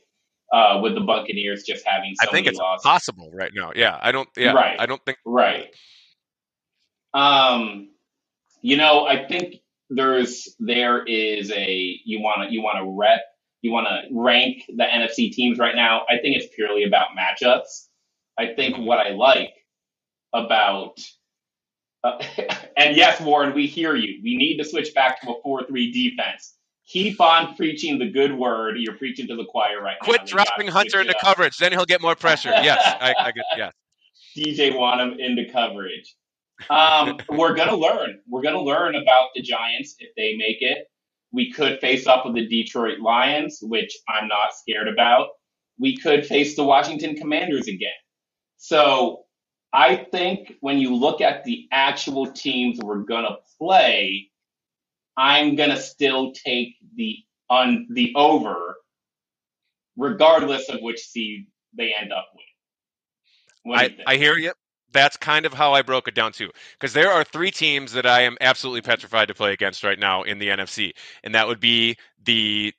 uh, 0.53 0.81
with 0.83 0.95
the 0.95 1.01
Buccaneers 1.01 1.63
just 1.63 1.87
having 1.87 2.15
so 2.17 2.29
I 2.29 2.33
think 2.33 2.47
it's 2.49 2.59
losses. 2.59 2.83
possible 2.83 3.31
right 3.33 3.53
now. 3.55 3.73
Yeah. 3.77 3.99
I 4.01 4.11
don't. 4.11 4.29
Yeah. 4.37 4.53
Right. 4.53 4.81
I 4.81 4.87
don't 4.87 5.05
think. 5.05 5.19
Right. 5.25 5.69
Um, 7.15 7.91
you 8.63 8.77
know, 8.77 9.07
I 9.07 9.27
think 9.27 9.57
there's 9.89 10.55
there 10.61 11.03
is 11.05 11.51
a 11.51 12.01
you 12.05 12.21
want 12.21 12.49
to 12.49 12.53
you 12.55 12.63
want 12.63 12.79
to 12.79 12.85
rep 12.97 13.21
you 13.63 13.73
want 13.73 13.89
to 13.89 14.03
rank 14.13 14.63
the 14.69 14.85
NFC 14.85 15.31
teams 15.33 15.59
right 15.59 15.75
now. 15.75 16.03
I 16.09 16.19
think 16.19 16.37
it's 16.37 16.55
purely 16.55 16.85
about 16.85 17.09
matchups. 17.19 17.87
I 18.39 18.55
think 18.55 18.77
Mhm. 18.77 18.85
what 18.85 18.99
I 18.99 19.11
like 19.11 19.53
about 20.33 20.99
uh, 22.04 22.23
and 22.76 22.97
yes, 22.97 23.21
Warren, 23.21 23.54
we 23.54 23.66
hear 23.66 23.95
you. 23.95 24.21
We 24.23 24.37
need 24.37 24.57
to 24.59 24.64
switch 24.64 24.95
back 24.95 25.21
to 25.23 25.30
a 25.30 25.42
four-three 25.42 25.92
defense. 25.92 26.54
Keep 26.87 27.21
on 27.21 27.54
preaching 27.54 27.99
the 27.99 28.11
good 28.11 28.37
word. 28.37 28.76
You're 28.78 28.97
preaching 28.97 29.28
to 29.28 29.37
the 29.37 29.45
choir 29.45 29.80
right 29.80 29.97
now. 30.00 30.07
Quit 30.07 30.26
dropping 30.26 30.66
Hunter 30.66 31.00
into 31.00 31.14
coverage, 31.21 31.57
then 31.59 31.73
he'll 31.73 31.85
get 31.85 32.00
more 32.00 32.16
pressure. 32.16 32.50
Yes, 32.62 32.80
I, 33.00 33.14
I 33.19 33.33
get. 33.33 33.45
Yes. 33.57 33.73
DJ 34.37 34.73
Wonnum 34.73 35.19
into 35.19 35.50
coverage. 35.52 36.14
Um, 36.69 37.19
we're 37.28 37.54
gonna 37.54 37.76
learn. 37.76 38.19
We're 38.28 38.42
gonna 38.42 38.61
learn 38.61 38.97
about 38.97 39.28
the 39.35 39.42
Giants 39.42 39.95
if 39.99 40.11
they 40.16 40.37
make 40.37 40.59
it. 40.61 40.87
We 41.33 41.52
could 41.52 41.80
face 41.80 42.07
up 42.07 42.26
with 42.26 42.35
the 42.35 42.47
Detroit 42.47 42.99
Lions, 42.99 43.61
which 43.62 43.97
I'm 44.09 44.28
not 44.28 44.54
scared 44.54 44.88
about. 44.88 45.28
We 45.78 45.97
could 45.97 46.26
face 46.26 46.57
the 46.57 46.64
Washington 46.64 47.14
Commanders 47.14 47.69
again. 47.69 47.92
So 48.59 49.25
I 49.73 49.97
think 49.97 50.55
when 50.61 50.79
you 50.79 50.95
look 50.95 51.21
at 51.21 51.45
the 51.45 51.69
actual 51.71 52.27
teams 52.33 52.79
we're 52.83 53.03
gonna 53.03 53.37
play, 53.59 54.31
I'm 55.17 55.55
gonna 55.55 55.81
still 55.81 56.33
take 56.33 56.77
the 56.97 57.19
on 57.49 57.87
the 57.91 58.12
over, 58.17 58.77
regardless 59.97 60.69
of 60.69 60.81
which 60.81 61.00
seed 61.00 61.47
they 61.77 61.95
end 61.99 62.12
up 62.12 62.29
with. 62.35 62.45
What 63.62 63.79
do 63.79 63.95
you 63.95 64.05
I. 64.07 64.15
I 64.15 64.17
hear 64.17 64.37
you. 64.37 64.53
That's 64.93 65.17
kind 65.17 65.47
of 65.47 65.55
how 65.55 65.73
I 65.73 65.83
broke 65.83 66.09
it 66.09 66.17
down 66.17 66.33
too. 66.33 66.50
Because 66.73 66.93
there 66.93 67.12
are 67.12 67.23
three 67.23 67.53
teams 67.53 67.93
that 67.93 68.07
I 68.07 68.23
am 68.23 68.37
absolutely 68.41 68.83
petrified 68.83 69.29
to 69.29 69.35
play 69.35 69.53
against 69.53 69.85
right 69.85 69.99
now 69.99 70.25
in 70.25 70.39
the 70.41 70.49
NFC, 70.49 70.93
and 71.23 71.35
that 71.37 71.47
would 71.47 71.61
be 71.61 71.97
the 72.25 72.75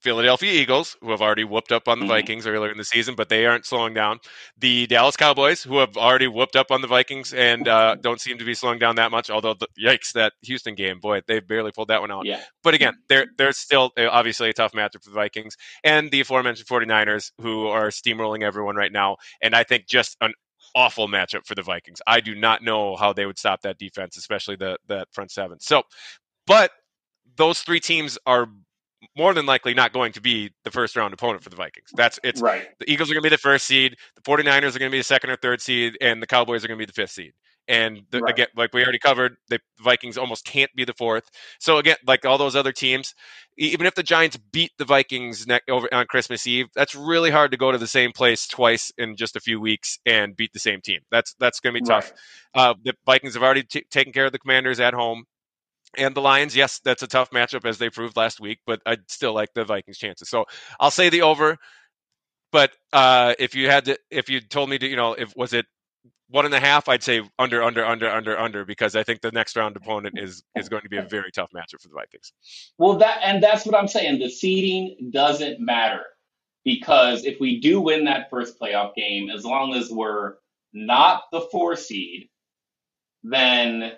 Philadelphia 0.00 0.52
Eagles, 0.52 0.96
who 1.00 1.10
have 1.10 1.20
already 1.22 1.44
whooped 1.44 1.72
up 1.72 1.88
on 1.88 1.98
the 2.00 2.06
Mhm. 2.06 2.08
Vikings 2.08 2.46
earlier 2.46 2.70
in 2.72 2.78
the 2.78 2.84
season, 2.84 3.14
but 3.14 3.28
they 3.28 3.46
aren't 3.46 3.66
slowing 3.66 3.92
down. 3.94 4.18
The 4.58 4.86
Dallas 4.86 5.16
Cowboys, 5.16 5.62
who 5.62 5.78
have 5.78 5.96
already 5.96 6.26
whooped 6.26 6.56
up 6.56 6.70
on 6.70 6.80
the 6.80 6.86
Vikings 6.86 7.34
and 7.34 7.68
uh, 7.68 7.96
don't 8.00 8.20
seem 8.20 8.38
to 8.38 8.44
be 8.44 8.54
slowing 8.54 8.78
down 8.78 8.96
that 8.96 9.10
much. 9.10 9.30
Although, 9.30 9.54
the, 9.54 9.66
yikes, 9.78 10.12
that 10.12 10.32
Houston 10.42 10.74
game, 10.74 11.00
boy, 11.00 11.20
they 11.26 11.40
barely 11.40 11.70
pulled 11.72 11.88
that 11.88 12.00
one 12.00 12.10
out. 12.10 12.24
yeah. 12.26 12.42
But 12.62 12.74
again, 12.74 12.94
they're 13.08 13.26
they're 13.36 13.52
still 13.52 13.92
uh, 13.98 14.08
obviously 14.10 14.48
a 14.50 14.52
tough 14.52 14.72
matchup 14.72 15.02
for 15.04 15.10
the 15.10 15.14
Vikings 15.16 15.56
and 15.84 16.10
the 16.10 16.20
aforementioned 16.20 16.66
49ers, 16.68 17.32
who 17.40 17.66
are 17.68 17.88
steamrolling 17.88 18.42
everyone 18.42 18.76
right 18.76 18.92
now. 18.92 19.16
And 19.42 19.54
I 19.54 19.64
think 19.64 19.86
just 19.86 20.16
an 20.20 20.32
awful 20.74 21.08
matchup 21.08 21.46
for 21.46 21.54
the 21.54 21.62
Vikings. 21.62 22.00
I 22.06 22.20
do 22.20 22.34
not 22.34 22.62
know 22.62 22.96
how 22.96 23.12
they 23.12 23.26
would 23.26 23.38
stop 23.38 23.62
that 23.62 23.78
defense, 23.78 24.16
especially 24.16 24.56
the 24.56 24.78
that 24.88 25.08
front 25.12 25.30
seven. 25.30 25.58
So, 25.60 25.82
but 26.46 26.70
those 27.36 27.62
three 27.62 27.80
teams 27.80 28.18
are 28.26 28.48
more 29.16 29.34
than 29.34 29.46
likely 29.46 29.74
not 29.74 29.92
going 29.92 30.12
to 30.12 30.20
be 30.20 30.50
the 30.64 30.70
first 30.70 30.96
round 30.96 31.14
opponent 31.14 31.42
for 31.42 31.50
the 31.50 31.56
Vikings. 31.56 31.88
That's 31.94 32.18
it's 32.22 32.40
right. 32.40 32.68
the 32.78 32.90
Eagles 32.90 33.10
are 33.10 33.14
going 33.14 33.22
to 33.22 33.30
be 33.30 33.34
the 33.34 33.38
first 33.38 33.66
seed, 33.66 33.96
the 34.16 34.22
49ers 34.22 34.76
are 34.76 34.78
going 34.78 34.90
to 34.90 34.94
be 34.94 34.98
the 34.98 35.04
second 35.04 35.30
or 35.30 35.36
third 35.36 35.60
seed, 35.60 35.96
and 36.00 36.22
the 36.22 36.26
Cowboys 36.26 36.64
are 36.64 36.68
going 36.68 36.78
to 36.78 36.82
be 36.82 36.86
the 36.86 36.92
fifth 36.92 37.12
seed. 37.12 37.32
And 37.68 38.00
the, 38.10 38.20
Right. 38.20 38.32
again, 38.34 38.48
like 38.56 38.72
we 38.74 38.82
already 38.82 38.98
covered, 38.98 39.36
the 39.48 39.60
Vikings 39.80 40.18
almost 40.18 40.44
can't 40.44 40.70
be 40.74 40.84
the 40.84 40.94
fourth. 40.94 41.30
So 41.60 41.78
again, 41.78 41.96
like 42.04 42.24
all 42.26 42.36
those 42.36 42.56
other 42.56 42.72
teams, 42.72 43.14
even 43.58 43.86
if 43.86 43.94
the 43.94 44.02
Giants 44.02 44.36
beat 44.50 44.72
the 44.76 44.84
Vikings 44.84 45.46
ne- 45.46 45.60
over 45.68 45.88
on 45.94 46.06
Christmas 46.06 46.46
Eve, 46.48 46.66
that's 46.74 46.96
really 46.96 47.30
hard 47.30 47.52
to 47.52 47.56
go 47.56 47.70
to 47.70 47.78
the 47.78 47.86
same 47.86 48.10
place 48.10 48.48
twice 48.48 48.90
in 48.98 49.14
just 49.14 49.36
a 49.36 49.40
few 49.40 49.60
weeks 49.60 49.98
and 50.04 50.36
beat 50.36 50.52
the 50.52 50.58
same 50.58 50.80
team. 50.80 51.00
That's 51.12 51.34
that's 51.38 51.60
going 51.60 51.74
to 51.74 51.80
be 51.80 51.86
tough. 51.86 52.12
Right. 52.56 52.70
Uh, 52.70 52.74
the 52.82 52.94
Vikings 53.06 53.34
have 53.34 53.42
already 53.44 53.62
t- 53.62 53.84
taken 53.90 54.12
care 54.12 54.26
of 54.26 54.32
the 54.32 54.38
Commanders 54.40 54.80
at 54.80 54.92
home. 54.92 55.24
And 55.96 56.14
the 56.14 56.20
Lions, 56.20 56.54
yes, 56.54 56.80
that's 56.84 57.02
a 57.02 57.06
tough 57.08 57.30
matchup 57.30 57.64
as 57.64 57.78
they 57.78 57.90
proved 57.90 58.16
last 58.16 58.40
week, 58.40 58.60
but 58.66 58.80
I'd 58.86 59.10
still 59.10 59.34
like 59.34 59.48
the 59.54 59.64
Vikings' 59.64 59.98
chances. 59.98 60.28
So 60.28 60.44
I'll 60.78 60.90
say 60.90 61.08
the 61.08 61.22
over. 61.22 61.58
But 62.52 62.72
uh, 62.92 63.34
if 63.38 63.54
you 63.54 63.68
had 63.68 63.84
to, 63.86 63.98
if 64.10 64.28
you 64.28 64.40
told 64.40 64.70
me 64.70 64.78
to, 64.78 64.86
you 64.86 64.96
know, 64.96 65.14
if 65.14 65.32
was 65.36 65.52
it 65.52 65.66
one 66.28 66.44
and 66.44 66.54
a 66.54 66.60
half, 66.60 66.88
I'd 66.88 67.02
say 67.02 67.22
under, 67.38 67.62
under, 67.62 67.84
under, 67.84 68.08
under, 68.08 68.38
under, 68.38 68.64
because 68.64 68.94
I 68.94 69.02
think 69.02 69.20
the 69.20 69.32
next 69.32 69.56
round 69.56 69.76
opponent 69.76 70.18
is 70.18 70.42
is 70.56 70.68
going 70.68 70.82
to 70.82 70.88
be 70.88 70.96
a 70.96 71.02
very 71.02 71.30
tough 71.32 71.50
matchup 71.54 71.80
for 71.80 71.88
the 71.88 71.94
Vikings. 71.94 72.32
Well, 72.78 72.98
that 72.98 73.20
and 73.22 73.42
that's 73.42 73.66
what 73.66 73.76
I'm 73.76 73.88
saying. 73.88 74.20
The 74.20 74.30
seeding 74.30 75.10
doesn't 75.12 75.60
matter 75.60 76.04
because 76.64 77.24
if 77.24 77.38
we 77.40 77.60
do 77.60 77.80
win 77.80 78.04
that 78.04 78.30
first 78.30 78.58
playoff 78.60 78.94
game, 78.94 79.30
as 79.30 79.44
long 79.44 79.74
as 79.74 79.90
we're 79.90 80.34
not 80.72 81.24
the 81.32 81.40
four 81.52 81.76
seed, 81.76 82.28
then 83.22 83.92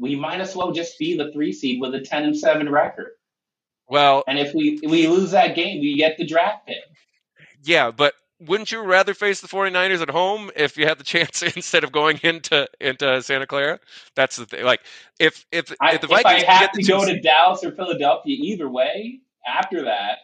we 0.00 0.16
might 0.16 0.40
as 0.40 0.56
well 0.56 0.72
just 0.72 0.98
be 0.98 1.16
the 1.16 1.32
three 1.32 1.52
seed 1.52 1.80
with 1.80 1.94
a 1.94 2.00
ten 2.00 2.24
and 2.24 2.36
seven 2.38 2.68
record. 2.70 3.12
Well, 3.88 4.24
And 4.26 4.38
if 4.38 4.54
we 4.54 4.80
we 4.86 5.08
lose 5.08 5.32
that 5.32 5.54
game, 5.56 5.80
we 5.80 5.96
get 5.96 6.16
the 6.18 6.26
draft 6.26 6.66
pick. 6.66 6.78
yeah, 7.62 7.90
but 7.90 8.14
wouldn't 8.40 8.72
you 8.72 8.82
rather 8.82 9.14
face 9.14 9.40
the 9.40 9.48
49ers 9.48 10.00
at 10.00 10.10
home 10.10 10.50
if 10.56 10.78
you 10.78 10.86
had 10.86 10.98
the 10.98 11.04
chance 11.14 11.42
instead 11.42 11.84
of 11.84 11.92
going 11.92 12.18
into 12.22 12.68
into 12.80 13.22
Santa 13.22 13.46
Clara? 13.46 13.80
That's 14.14 14.36
the 14.36 14.46
thing. 14.46 14.64
Like 14.64 14.80
if 15.18 15.44
if, 15.52 15.72
I, 15.80 15.94
if 15.94 16.00
the 16.00 16.08
if 16.08 16.24
I 16.26 16.40
have 16.44 16.60
get 16.60 16.72
to 16.74 16.82
go 16.82 17.04
to 17.04 17.20
Dallas 17.20 17.64
or 17.64 17.72
Philadelphia, 17.72 18.36
either 18.40 18.68
way, 18.68 19.20
after 19.46 19.84
that, 19.84 20.18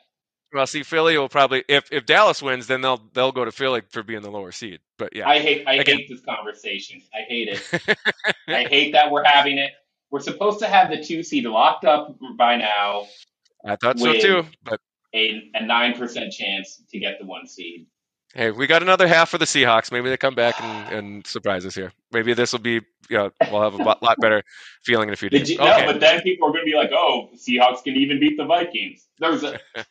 Well, 0.52 0.66
see, 0.66 0.82
Philly 0.84 1.18
will 1.18 1.28
probably 1.28 1.64
if 1.68 1.92
if 1.92 2.06
Dallas 2.06 2.40
wins, 2.42 2.66
then 2.66 2.80
they'll 2.80 3.02
they'll 3.14 3.32
go 3.32 3.44
to 3.44 3.52
Philly 3.52 3.82
for 3.90 4.02
being 4.02 4.22
the 4.22 4.30
lower 4.30 4.52
seed. 4.52 4.80
But 4.98 5.14
yeah, 5.14 5.28
I 5.28 5.38
hate 5.40 5.64
I 5.66 5.74
Again. 5.74 5.98
hate 5.98 6.08
this 6.08 6.22
conversation. 6.22 7.02
I 7.14 7.22
hate 7.28 7.48
it. 7.48 7.98
I 8.48 8.64
hate 8.64 8.92
that 8.92 9.10
we're 9.10 9.24
having 9.24 9.58
it. 9.58 9.72
We're 10.10 10.20
supposed 10.20 10.60
to 10.60 10.68
have 10.68 10.90
the 10.90 11.02
two 11.04 11.22
seed 11.22 11.44
locked 11.44 11.84
up 11.84 12.16
by 12.38 12.56
now, 12.56 13.06
I 13.64 13.76
thought 13.76 13.98
so 13.98 14.12
too. 14.14 14.44
But 14.64 14.80
a 15.14 15.50
a 15.54 15.66
nine 15.66 15.94
percent 15.98 16.32
chance 16.32 16.82
to 16.90 16.98
get 16.98 17.18
the 17.18 17.26
one 17.26 17.46
seed. 17.48 17.86
hey, 18.34 18.50
we 18.52 18.66
got 18.68 18.82
another 18.82 19.08
half 19.08 19.30
for 19.30 19.38
the 19.38 19.44
Seahawks. 19.46 19.90
Maybe 19.90 20.08
they 20.08 20.16
come 20.16 20.34
back 20.34 20.60
and, 20.60 20.88
and 20.92 21.26
surprise 21.26 21.66
us 21.66 21.74
here. 21.74 21.92
Maybe 22.12 22.34
this 22.34 22.52
will 22.52 22.60
be 22.60 22.74
you 23.10 23.18
know 23.18 23.30
we'll 23.50 23.62
have 23.62 23.74
a 23.74 23.78
lot, 23.78 24.02
lot 24.02 24.20
better 24.20 24.42
feeling 24.84 25.08
in 25.08 25.12
a 25.14 25.16
few 25.16 25.28
days. 25.28 25.48
G- 25.48 25.58
Okay, 25.58 25.86
No, 25.86 25.92
but 25.92 26.00
then 26.00 26.20
people 26.22 26.48
are 26.48 26.52
going 26.52 26.64
to 26.64 26.70
be 26.70 26.76
like, 26.76 26.92
"Oh, 26.92 27.30
Seahawks 27.36 27.82
can 27.82 27.96
even 27.96 28.20
beat 28.20 28.36
the 28.36 28.44
Vikings." 28.46 29.06
There's 29.18 29.42
a. 29.42 29.58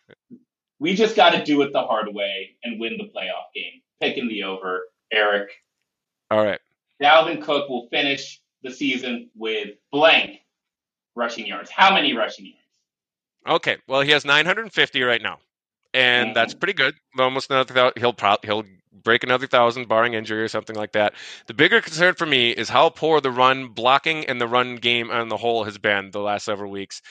we 0.85 0.93
just 0.93 1.15
got 1.15 1.31
to 1.31 1.43
do 1.43 1.63
it 1.63 1.73
the 1.73 1.81
hard 1.81 2.13
way 2.13 2.55
and 2.63 2.79
win 2.79 2.95
the 2.99 3.05
playoff 3.05 3.49
game. 3.55 3.81
Picking 3.99 4.27
the 4.27 4.43
over, 4.43 4.83
Eric. 5.11 5.49
all 6.29 6.45
right. 6.45 6.59
Dalvin 7.01 7.41
Cook 7.41 7.67
will 7.69 7.87
finish 7.89 8.39
the 8.61 8.69
season 8.69 9.31
with 9.35 9.69
blank 9.91 10.41
rushing 11.15 11.47
yards. 11.47 11.71
How 11.71 11.91
many 11.91 12.13
rushing 12.13 12.45
yards? 12.45 13.57
Okay, 13.61 13.77
well 13.87 14.01
he 14.01 14.11
has 14.11 14.25
950 14.25 15.01
right 15.01 15.23
now, 15.23 15.39
and 15.95 16.27
mm-hmm. 16.27 16.33
that's 16.35 16.53
pretty 16.53 16.73
good. 16.73 16.93
Almost 17.17 17.49
another. 17.49 17.91
He'll 17.97 18.13
probably 18.13 18.47
he'll 18.47 18.63
break 19.03 19.23
another 19.23 19.47
thousand, 19.47 19.87
barring 19.87 20.13
injury 20.13 20.41
or 20.41 20.47
something 20.47 20.75
like 20.75 20.93
that. 20.93 21.13
The 21.47 21.53
bigger 21.53 21.81
concern 21.81 22.15
for 22.15 22.25
me 22.25 22.51
is 22.51 22.69
how 22.69 22.89
poor 22.89 23.21
the 23.21 23.31
run 23.31 23.67
blocking 23.69 24.25
and 24.25 24.39
the 24.39 24.47
run 24.47 24.77
game 24.77 25.11
on 25.11 25.29
the 25.29 25.37
whole 25.37 25.63
has 25.63 25.77
been 25.77 26.11
the 26.11 26.19
last 26.19 26.45
several 26.45 26.71
weeks. 26.71 27.01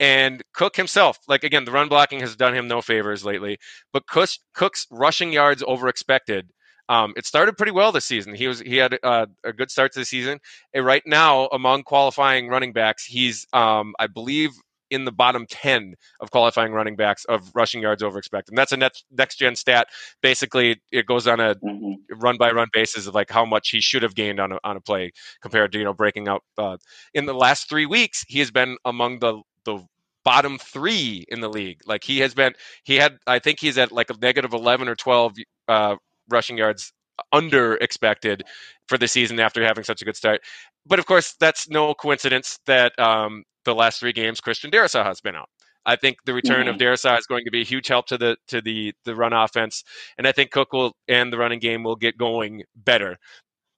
And 0.00 0.42
Cook 0.52 0.76
himself, 0.76 1.18
like 1.28 1.44
again, 1.44 1.64
the 1.64 1.72
run 1.72 1.88
blocking 1.88 2.20
has 2.20 2.36
done 2.36 2.54
him 2.54 2.68
no 2.68 2.80
favors 2.80 3.24
lately. 3.24 3.58
But 3.92 4.06
Cook's, 4.06 4.38
Cook's 4.54 4.86
rushing 4.90 5.32
yards 5.32 5.62
over 5.66 5.88
expected. 5.88 6.50
Um, 6.88 7.14
it 7.16 7.26
started 7.26 7.56
pretty 7.56 7.72
well 7.72 7.92
this 7.92 8.04
season. 8.04 8.34
He 8.34 8.46
was 8.46 8.60
he 8.60 8.76
had 8.76 8.98
uh, 9.02 9.26
a 9.42 9.52
good 9.52 9.70
start 9.70 9.92
to 9.92 10.00
the 10.00 10.04
season. 10.04 10.38
And 10.74 10.84
right 10.84 11.02
now, 11.06 11.46
among 11.46 11.84
qualifying 11.84 12.48
running 12.48 12.72
backs, 12.72 13.04
he's 13.06 13.46
um, 13.54 13.94
I 13.98 14.06
believe 14.06 14.50
in 14.90 15.04
the 15.04 15.12
bottom 15.12 15.46
10 15.48 15.94
of 16.20 16.30
qualifying 16.30 16.72
running 16.72 16.96
backs 16.96 17.24
of 17.26 17.50
rushing 17.54 17.82
yards 17.82 18.02
over 18.02 18.18
expected. 18.18 18.52
And 18.52 18.58
that's 18.58 18.72
a 18.72 18.76
next 18.76 19.04
next 19.10 19.36
gen 19.36 19.56
stat. 19.56 19.88
Basically, 20.22 20.80
it 20.92 21.06
goes 21.06 21.26
on 21.26 21.40
a 21.40 21.56
Mm-hmm. 21.64 21.92
run 22.20 22.36
by 22.36 22.50
run 22.52 22.68
basis 22.72 23.06
of 23.06 23.14
like 23.14 23.30
how 23.30 23.44
much 23.44 23.70
he 23.70 23.80
should 23.80 24.02
have 24.02 24.14
gained 24.14 24.40
on 24.40 24.52
a, 24.52 24.58
on 24.64 24.76
a 24.76 24.80
play 24.80 25.12
compared 25.42 25.72
to 25.72 25.78
you 25.78 25.84
know 25.84 25.94
breaking 25.94 26.28
out. 26.28 26.42
Uh, 26.58 26.76
in 27.14 27.26
the 27.26 27.34
last 27.34 27.68
three 27.68 27.86
weeks, 27.86 28.24
he 28.28 28.38
has 28.40 28.50
been 28.50 28.76
among 28.84 29.18
the 29.20 29.40
the 29.64 29.80
bottom 30.24 30.58
three 30.58 31.24
in 31.28 31.40
the 31.40 31.48
league. 31.48 31.80
Like 31.86 32.04
he 32.04 32.20
has 32.20 32.34
been, 32.34 32.54
he 32.84 32.96
had 32.96 33.18
I 33.26 33.38
think 33.38 33.60
he's 33.60 33.78
at 33.78 33.92
like 33.92 34.10
a 34.10 34.14
negative 34.20 34.52
11 34.54 34.88
or 34.88 34.94
12 34.94 35.34
uh, 35.68 35.96
rushing 36.28 36.58
yards 36.58 36.92
under 37.32 37.76
expected 37.76 38.42
for 38.88 38.98
the 38.98 39.08
season 39.08 39.40
after 39.40 39.64
having 39.64 39.84
such 39.84 40.02
a 40.02 40.04
good 40.04 40.16
start. 40.16 40.40
But 40.86 40.98
of 40.98 41.06
course, 41.06 41.34
that's 41.40 41.68
no 41.68 41.94
coincidence 41.94 42.58
that 42.66 42.98
um, 42.98 43.44
the 43.64 43.74
last 43.74 44.00
three 44.00 44.12
games 44.12 44.40
Christian 44.40 44.70
Darrisaw 44.70 45.04
has 45.04 45.20
been 45.20 45.34
out. 45.34 45.48
I 45.86 45.96
think 45.96 46.16
the 46.24 46.34
return 46.34 46.66
of 46.68 46.76
Darrisaw 46.76 47.18
is 47.18 47.26
going 47.26 47.44
to 47.44 47.50
be 47.50 47.60
a 47.60 47.64
huge 47.64 47.88
help 47.88 48.06
to 48.06 48.18
the 48.18 48.36
to 48.48 48.60
the 48.62 48.94
the 49.04 49.14
run 49.14 49.32
offense, 49.32 49.84
and 50.16 50.26
I 50.26 50.32
think 50.32 50.50
Cook 50.50 50.72
will 50.72 50.92
and 51.08 51.32
the 51.32 51.38
running 51.38 51.58
game 51.58 51.82
will 51.82 51.96
get 51.96 52.16
going 52.16 52.62
better. 52.74 53.18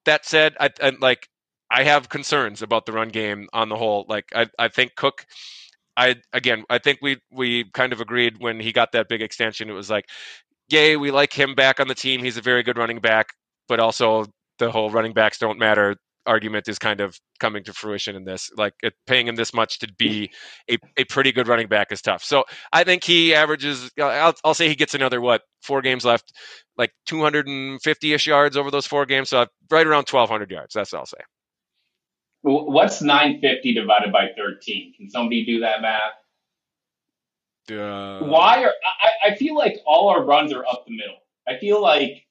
That 0.05 0.25
said, 0.25 0.55
I, 0.61 0.71
I 0.81 0.93
like 1.01 1.29
I 1.71 1.83
have 1.83 2.09
concerns 2.09 2.63
about 2.63 2.87
the 2.87 2.93
run 2.93 3.09
game 3.09 3.49
on 3.53 3.69
the 3.69 3.77
whole. 3.77 4.07
Like 4.09 4.27
I, 4.35 4.47
I 4.59 4.69
think 4.69 4.95
Cook. 4.97 5.27
I 5.97 6.17
again, 6.33 6.65
I 6.69 6.79
think 6.79 6.99
we 7.03 7.19
we 7.33 7.65
kind 7.73 7.93
of 7.93 8.01
agreed 8.01 8.35
when 8.39 8.61
he 8.61 8.71
got 8.71 8.93
that 8.93 9.09
big 9.09 9.23
extension. 9.23 9.71
It 9.71 9.73
was 9.73 9.91
like, 9.91 10.05
yay, 10.69 10.97
we 10.97 11.11
like 11.11 11.33
him 11.33 11.55
back 11.55 11.81
on 11.81 11.89
the 11.89 11.95
team. 11.95 12.23
He's 12.23 12.37
a 12.37 12.43
very 12.43 12.63
good 12.63 12.79
running 12.79 13.01
back, 13.01 13.29
but 13.69 13.81
also 13.81 14.27
the 14.59 14.71
whole 14.71 14.91
running 14.91 15.13
backs 15.13 15.39
don't 15.39 15.59
matter 15.59 15.97
argument 16.27 16.69
is 16.69 16.79
kind 16.79 17.01
of 17.01 17.19
coming 17.39 17.65
to 17.65 17.73
fruition 17.73 18.17
in 18.17 18.25
this. 18.25 18.51
Like 18.57 18.75
it, 18.83 18.95
paying 19.07 19.27
him 19.29 19.37
this 19.37 19.55
much 19.55 19.79
to 19.81 19.89
be 19.99 20.31
a, 20.71 20.77
a 20.99 21.05
pretty 21.05 21.33
good 21.33 21.49
running 21.49 21.69
back 21.69 21.93
is 21.93 22.03
tough. 22.03 22.23
So 22.23 22.45
I 22.73 22.85
think 22.85 23.05
he 23.05 23.35
averages. 23.35 23.91
I'll, 24.01 24.35
I'll 24.45 24.55
say 24.55 24.69
he 24.69 24.75
gets 24.75 24.95
another 24.95 25.21
what 25.21 25.43
four 25.63 25.83
games 25.83 26.05
left, 26.05 26.33
like 26.77 26.93
250 27.07 28.13
ish 28.13 28.27
yards 28.27 28.57
over 28.57 28.71
those 28.71 28.87
four 28.87 29.07
games. 29.07 29.31
So 29.31 29.47
right 29.71 29.87
around 29.87 30.09
1,200 30.11 30.51
yards. 30.51 30.75
That's 30.75 30.93
what 30.93 31.01
I'll 31.01 31.07
say. 31.07 31.19
What's 32.43 33.03
950 33.03 33.75
divided 33.75 34.13
by 34.13 34.29
13? 34.37 34.95
Can 34.97 35.11
somebody 35.11 35.45
do 35.45 35.61
that 35.61 35.83
math? 35.83 36.13
Uh, 37.71 38.21
Why 38.25 38.65
are 38.65 38.73
I, 39.25 39.31
I 39.31 39.37
feel 39.37 39.57
like 39.57 39.79
all 39.87 40.09
our 40.11 40.25
runs 40.25 40.53
are 40.53 40.67
up 40.67 40.85
the 40.87 40.97
middle. 40.97 41.19
I 41.49 41.59
feel 41.59 41.83
like 41.83 42.25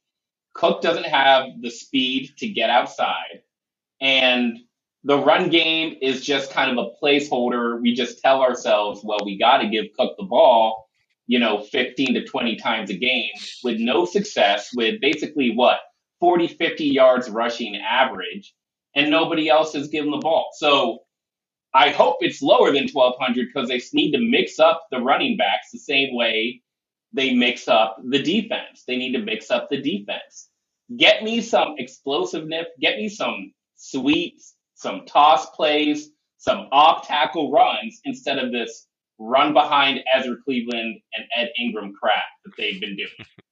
Cook 0.53 0.81
doesn't 0.81 1.05
have 1.05 1.61
the 1.61 1.71
speed 1.71 2.33
to 2.39 2.47
get 2.49 2.69
outside, 2.69 3.43
and 4.01 4.59
the 5.03 5.19
run 5.19 5.49
game 5.49 5.97
is 6.01 6.25
just 6.25 6.51
kind 6.51 6.77
of 6.77 6.85
a 6.85 7.03
placeholder. 7.05 7.81
We 7.81 7.95
just 7.95 8.21
tell 8.21 8.41
ourselves, 8.41 9.01
well, 9.03 9.19
we 9.25 9.39
got 9.39 9.59
to 9.59 9.69
give 9.69 9.87
Cook 9.97 10.15
the 10.17 10.25
ball, 10.25 10.89
you 11.27 11.39
know, 11.39 11.61
15 11.63 12.15
to 12.15 12.25
20 12.25 12.57
times 12.57 12.91
a 12.91 12.97
game 12.97 13.31
with 13.63 13.79
no 13.79 14.05
success, 14.05 14.71
with 14.75 15.01
basically 15.01 15.51
what 15.55 15.79
40, 16.21 16.47
50 16.49 16.85
yards 16.85 17.29
rushing 17.29 17.77
average, 17.77 18.53
and 18.95 19.11
nobody 19.11 19.49
else 19.49 19.75
is 19.75 19.89
given 19.89 20.11
the 20.11 20.19
ball. 20.19 20.51
So 20.57 20.99
I 21.75 21.89
hope 21.89 22.17
it's 22.21 22.41
lower 22.41 22.71
than 22.71 22.87
1200 22.87 23.47
because 23.53 23.67
they 23.67 23.81
need 23.91 24.13
to 24.13 24.19
mix 24.19 24.59
up 24.59 24.87
the 24.91 25.01
running 25.01 25.35
backs 25.35 25.71
the 25.73 25.79
same 25.79 26.15
way 26.15 26.61
they 27.11 27.33
mix 27.33 27.67
up 27.67 27.97
the 28.03 28.21
defense. 28.21 28.83
They 28.87 28.95
need 28.95 29.13
to 29.13 29.19
mix 29.19 29.51
up 29.51 29.69
the 29.69 29.81
defense. 29.81 30.49
Get 30.97 31.23
me 31.23 31.41
some 31.41 31.75
explosiveness, 31.77 32.67
get 32.79 32.97
me 32.97 33.09
some 33.09 33.53
sweeps, 33.75 34.55
some 34.75 35.05
toss 35.05 35.49
plays, 35.51 36.11
some 36.37 36.67
off 36.71 37.07
tackle 37.07 37.51
runs 37.51 37.99
instead 38.05 38.37
of 38.37 38.51
this 38.51 38.87
run 39.17 39.53
behind 39.53 40.01
Ezra 40.13 40.35
Cleveland 40.45 40.99
and 41.13 41.25
Ed 41.35 41.51
Ingram 41.59 41.93
crap 41.93 42.25
that 42.45 42.51
they've 42.57 42.79
been 42.79 42.95
doing. 42.95 43.09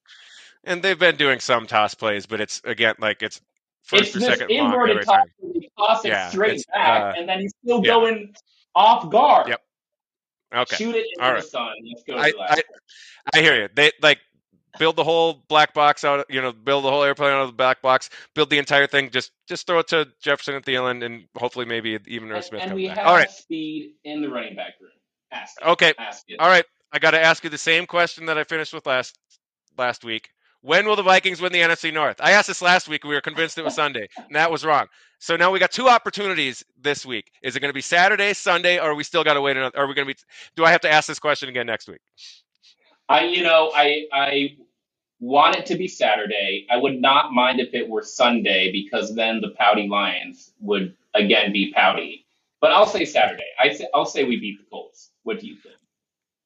and 0.64 0.82
they've 0.82 0.98
been 0.98 1.16
doing 1.16 1.40
some 1.40 1.66
toss 1.66 1.94
plays, 1.94 2.24
but 2.24 2.40
it's 2.40 2.62
again 2.64 2.94
like 2.98 3.22
it's 3.22 3.40
first 3.84 4.16
it's 4.16 4.16
or 4.16 4.20
second 4.20 4.50
inverted 4.50 4.98
toss 4.98 5.16
time. 5.16 5.26
where 5.38 5.62
toss 5.78 6.04
it 6.04 6.08
Yeah, 6.08 6.28
straight 6.28 6.64
back 6.72 7.16
uh, 7.16 7.18
and 7.18 7.28
then 7.28 7.40
he's 7.40 7.54
still 7.64 7.80
yeah. 7.84 7.92
going 7.92 8.34
off 8.74 9.10
guard. 9.10 9.48
Yep. 9.48 9.60
Okay. 10.54 10.76
Shoot 10.76 10.94
it 10.96 11.06
into 11.18 11.24
All 11.28 11.34
the 11.34 11.42
sun. 11.42 11.72
Let's 11.88 12.02
go 12.04 12.16
I, 12.16 12.32
I, 12.38 12.62
I 13.34 13.40
hear 13.40 13.60
you. 13.62 13.68
They 13.74 13.92
like 14.02 14.20
build 14.78 14.96
the 14.96 15.04
whole 15.04 15.44
black 15.48 15.74
box 15.74 16.04
out. 16.04 16.24
You 16.28 16.40
know, 16.42 16.52
build 16.52 16.84
the 16.84 16.90
whole 16.90 17.02
airplane 17.02 17.30
out 17.32 17.42
of 17.42 17.48
the 17.48 17.54
black 17.54 17.82
box. 17.82 18.10
Build 18.34 18.50
the 18.50 18.58
entire 18.58 18.86
thing. 18.86 19.10
Just 19.10 19.32
just 19.48 19.66
throw 19.66 19.80
it 19.80 19.88
to 19.88 20.06
Jefferson 20.22 20.54
at 20.54 20.64
the 20.64 20.76
end, 20.76 21.02
and 21.02 21.24
hopefully 21.36 21.66
maybe 21.66 21.98
even 22.06 22.30
Irv 22.30 22.44
Smith 22.44 22.62
and 22.62 22.74
we 22.74 22.88
back. 22.88 22.98
have 22.98 23.06
All 23.06 23.14
right. 23.16 23.30
speed 23.30 23.94
in 24.04 24.22
the 24.22 24.28
running 24.28 24.54
back 24.54 24.74
room. 24.80 24.90
Ask 25.32 25.56
it. 25.60 25.66
Okay. 25.66 25.94
Ask. 25.98 26.24
All 26.38 26.48
right. 26.48 26.64
I 26.92 26.98
got 27.00 27.10
to 27.12 27.20
ask 27.20 27.42
you 27.42 27.50
the 27.50 27.58
same 27.58 27.86
question 27.86 28.26
that 28.26 28.38
I 28.38 28.44
finished 28.44 28.72
with 28.72 28.86
last 28.86 29.18
last 29.76 30.04
week. 30.04 30.30
When 30.64 30.86
will 30.86 30.96
the 30.96 31.02
Vikings 31.02 31.42
win 31.42 31.52
the 31.52 31.60
NFC 31.60 31.92
North? 31.92 32.16
I 32.22 32.32
asked 32.32 32.48
this 32.48 32.62
last 32.62 32.88
week. 32.88 33.04
We 33.04 33.14
were 33.14 33.20
convinced 33.20 33.58
it 33.58 33.64
was 33.64 33.74
Sunday, 33.74 34.08
and 34.28 34.34
that 34.34 34.50
was 34.50 34.64
wrong. 34.64 34.86
So 35.18 35.36
now 35.36 35.50
we 35.50 35.58
got 35.58 35.70
two 35.70 35.90
opportunities 35.90 36.64
this 36.80 37.04
week. 37.04 37.30
Is 37.42 37.54
it 37.54 37.60
going 37.60 37.68
to 37.68 37.74
be 37.74 37.82
Saturday, 37.82 38.32
Sunday, 38.32 38.80
or 38.80 38.94
we 38.94 39.04
still 39.04 39.24
got 39.24 39.34
to 39.34 39.42
wait? 39.42 39.58
Another, 39.58 39.78
are 39.78 39.86
we 39.86 39.92
going 39.92 40.08
to 40.08 40.14
be? 40.14 40.18
Do 40.56 40.64
I 40.64 40.70
have 40.72 40.80
to 40.80 40.90
ask 40.90 41.06
this 41.06 41.18
question 41.18 41.50
again 41.50 41.66
next 41.66 41.86
week? 41.86 42.00
I, 43.10 43.26
you 43.26 43.42
know, 43.42 43.72
I, 43.76 44.06
I 44.12 44.56
want 45.20 45.56
it 45.56 45.66
to 45.66 45.76
be 45.76 45.88
Saturday. 45.88 46.66
I 46.70 46.78
would 46.78 47.00
not 47.00 47.32
mind 47.32 47.60
if 47.60 47.74
it 47.74 47.88
were 47.88 48.02
Sunday 48.02 48.72
because 48.72 49.14
then 49.14 49.42
the 49.42 49.50
Pouty 49.58 49.86
Lions 49.88 50.52
would 50.60 50.96
again 51.14 51.52
be 51.52 51.74
pouty. 51.74 52.26
But 52.62 52.72
I'll 52.72 52.86
say 52.86 53.04
Saturday. 53.04 53.44
I 53.60 53.74
say, 53.74 53.86
I'll 53.94 54.06
say 54.06 54.24
we 54.24 54.40
beat 54.40 54.58
the 54.58 54.66
Colts. 54.70 55.10
What 55.24 55.40
do 55.40 55.46
you 55.46 55.56
think? 55.56 55.76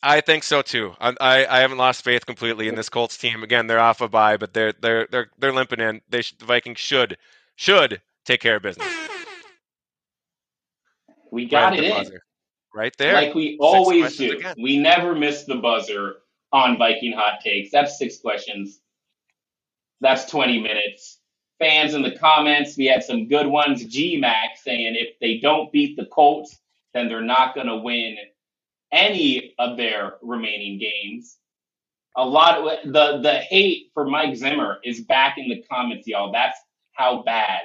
I 0.03 0.21
think 0.21 0.45
so 0.45 0.63
too. 0.63 0.95
I, 1.01 1.15
I, 1.21 1.47
I 1.47 1.59
haven't 1.61 1.79
lost 1.79 2.05
faith 2.05 2.25
completely 2.25 2.69
in 2.69 2.77
this 2.77 2.89
Colts 2.89 3.17
team. 3.17 3.43
Again, 3.43 3.67
they're 3.67 3.81
off 3.81 4.01
a 4.01 4.09
bye, 4.09 4.37
but 4.37 4.53
they're 4.55 4.73
they're 4.81 5.09
they're 5.11 5.31
they're 5.39 5.53
limping 5.53 5.81
in. 5.81 6.01
They 6.09 6.23
sh- 6.23 6.35
the 6.39 6.45
Vikings 6.45 6.79
should 6.79 7.19
should 7.57 8.01
take 8.25 8.41
care 8.41 8.57
of 8.57 8.63
business. 8.63 8.87
We 11.31 11.47
got 11.47 11.73
at 11.73 11.79
it 11.79 11.83
the 11.83 11.89
in. 11.89 11.97
buzzer. 11.97 12.23
right 12.75 12.95
there. 12.97 13.15
like 13.15 13.35
we 13.35 13.59
always 13.61 14.17
do. 14.17 14.39
again. 14.39 14.55
We 14.61 14.79
never 14.79 15.15
miss 15.15 15.45
the 15.45 15.57
buzzer 15.57 16.17
on 16.53 16.79
Viking 16.79 17.13
hot 17.13 17.41
takes. 17.43 17.71
That's 17.71 17.99
six 17.99 18.19
questions. 18.19 18.81
That's 20.01 20.31
20 20.31 20.61
minutes. 20.61 21.19
Fans 21.59 21.95
in 21.95 22.03
the 22.03 22.13
comments, 22.17 22.77
we 22.77 22.87
had 22.87 23.03
some 23.03 23.27
good 23.29 23.47
ones. 23.47 23.85
G 23.85 24.21
GMAC 24.21 24.63
saying 24.63 24.95
if 24.97 25.19
they 25.21 25.39
don't 25.39 25.73
beat 25.73 25.97
the 25.97 26.07
Colts, 26.07 26.57
then 26.95 27.09
they're 27.09 27.21
not 27.21 27.55
going 27.55 27.67
to 27.67 27.77
win 27.77 28.17
any 28.93 29.55
of 29.59 29.77
their 29.77 30.15
remaining 30.23 30.79
games. 30.79 31.37
A 32.17 32.25
lot 32.25 32.59
of 32.59 32.93
the 32.93 33.21
the 33.23 33.35
hate 33.35 33.91
for 33.95 34.05
Mike 34.05 34.37
Zimmer 34.37 34.79
is 34.85 35.03
back 35.03 35.39
in 35.39 35.49
the 35.49 35.63
comments, 35.71 36.07
y'all. 36.07 36.33
That's 36.33 36.59
how 36.93 37.23
bad. 37.23 37.63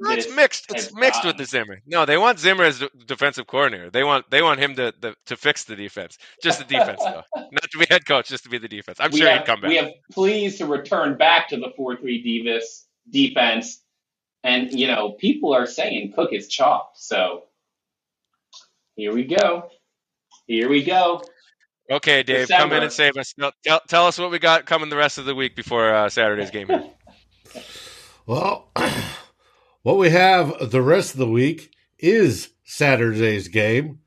Well, 0.00 0.16
it's 0.16 0.34
mixed. 0.34 0.70
It's 0.70 0.94
mixed 0.94 1.26
with 1.26 1.36
the 1.36 1.44
Zimmer. 1.44 1.82
No, 1.86 2.06
they 2.06 2.16
want 2.16 2.38
Zimmer 2.38 2.64
as 2.64 2.78
the 2.78 2.88
defensive 3.06 3.46
coordinator. 3.46 3.90
They 3.90 4.02
want 4.02 4.30
they 4.30 4.40
want 4.40 4.58
him 4.58 4.74
to 4.76 4.94
the, 4.98 5.14
to 5.26 5.36
fix 5.36 5.64
the 5.64 5.76
defense, 5.76 6.16
just 6.42 6.58
the 6.58 6.64
defense 6.64 7.02
though, 7.04 7.22
not 7.36 7.70
to 7.70 7.78
be 7.78 7.84
head 7.90 8.06
coach, 8.06 8.28
just 8.28 8.44
to 8.44 8.50
be 8.50 8.56
the 8.56 8.68
defense. 8.68 8.98
I'm 8.98 9.10
we 9.10 9.18
sure 9.18 9.28
have, 9.28 9.40
he'd 9.40 9.46
come 9.46 9.60
back. 9.60 9.68
We 9.68 9.76
have 9.76 9.92
pleased 10.10 10.58
to 10.58 10.66
return 10.66 11.18
back 11.18 11.48
to 11.50 11.58
the 11.58 11.72
four 11.76 11.96
three 11.96 12.24
Divas 12.24 12.86
defense, 13.10 13.82
and 14.42 14.72
you 14.72 14.86
know 14.86 15.10
people 15.12 15.52
are 15.52 15.66
saying 15.66 16.14
Cook 16.14 16.32
is 16.32 16.48
chopped. 16.48 16.98
So 16.98 17.44
here 18.96 19.12
we 19.12 19.24
go. 19.24 19.68
Here 20.50 20.68
we 20.68 20.82
go. 20.82 21.22
okay, 21.88 22.24
Dave, 22.24 22.48
come 22.48 22.72
in 22.72 22.82
and 22.82 22.90
save 22.90 23.16
us. 23.16 23.32
Tell, 23.38 23.52
tell, 23.64 23.80
tell 23.86 24.06
us 24.08 24.18
what 24.18 24.32
we 24.32 24.40
got 24.40 24.66
coming 24.66 24.88
the 24.90 24.96
rest 24.96 25.16
of 25.16 25.24
the 25.24 25.34
week 25.36 25.54
before 25.54 25.94
uh, 25.94 26.08
Saturday's 26.08 26.50
game. 26.50 26.68
Well, 28.26 28.70
what 29.82 29.96
we 29.96 30.10
have 30.10 30.70
the 30.70 30.82
rest 30.82 31.14
of 31.14 31.18
the 31.18 31.28
week 31.28 31.72
is 31.98 32.50
Saturday's 32.64 33.48
game, 33.48 34.00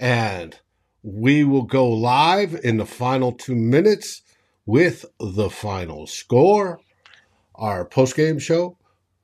and 0.00 0.58
we 1.02 1.44
will 1.44 1.62
go 1.62 1.88
live 1.88 2.58
in 2.64 2.78
the 2.78 2.86
final 2.86 3.30
two 3.30 3.54
minutes 3.54 4.22
with 4.66 5.04
the 5.20 5.50
final 5.50 6.06
score. 6.08 6.80
Our 7.54 7.84
post 7.84 8.16
game 8.16 8.40
show 8.40 8.78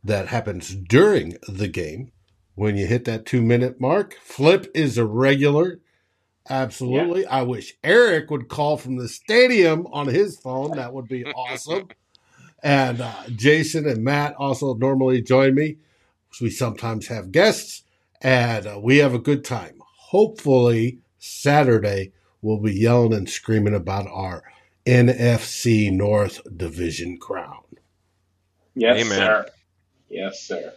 that 0.05 0.29
happens 0.29 0.75
during 0.75 1.37
the 1.49 1.69
game. 1.69 2.13
When 2.55 2.77
you 2.77 2.87
hit 2.87 3.05
that 3.07 3.27
two 3.27 3.43
minute 3.43 3.81
mark, 3.81 4.15
Flip 4.23 4.71
is 4.75 4.99
a 4.99 5.05
regular. 5.05 5.81
Absolutely. 6.51 7.27
I 7.27 7.43
wish 7.43 7.75
Eric 7.85 8.31
would 8.31 8.49
call 8.49 8.77
from 8.77 8.97
the 8.97 9.09
stadium 9.09 9.87
on 9.89 10.07
his 10.07 10.39
phone. 10.39 10.73
That 10.77 10.93
would 10.93 11.09
be 11.09 11.25
awesome. 11.37 11.89
And 12.63 13.01
uh, 13.01 13.13
Jason 13.35 13.87
and 13.87 14.03
Matt 14.03 14.35
also 14.37 14.75
normally 14.75 15.23
join 15.23 15.55
me. 15.55 15.77
We 16.41 16.51
sometimes 16.51 17.09
have 17.09 17.33
guests, 17.33 17.83
and 18.21 18.67
uh, 18.67 18.79
we 18.81 18.99
have 18.99 19.13
a 19.13 19.19
good 19.19 19.45
time. 19.45 19.81
Hopefully, 19.97 20.99
Saturday 21.19 22.13
we'll 22.43 22.61
be 22.61 22.73
yelling 22.73 23.13
and 23.13 23.29
screaming 23.29 23.75
about 23.75 24.07
our 24.07 24.45
NFC 24.87 25.93
North 25.93 26.41
Division 26.57 27.19
crown. 27.19 27.65
Yes, 28.75 29.05
Amen. 29.05 29.19
sir. 29.19 29.47
Yes, 30.09 30.41
sir. 30.41 30.73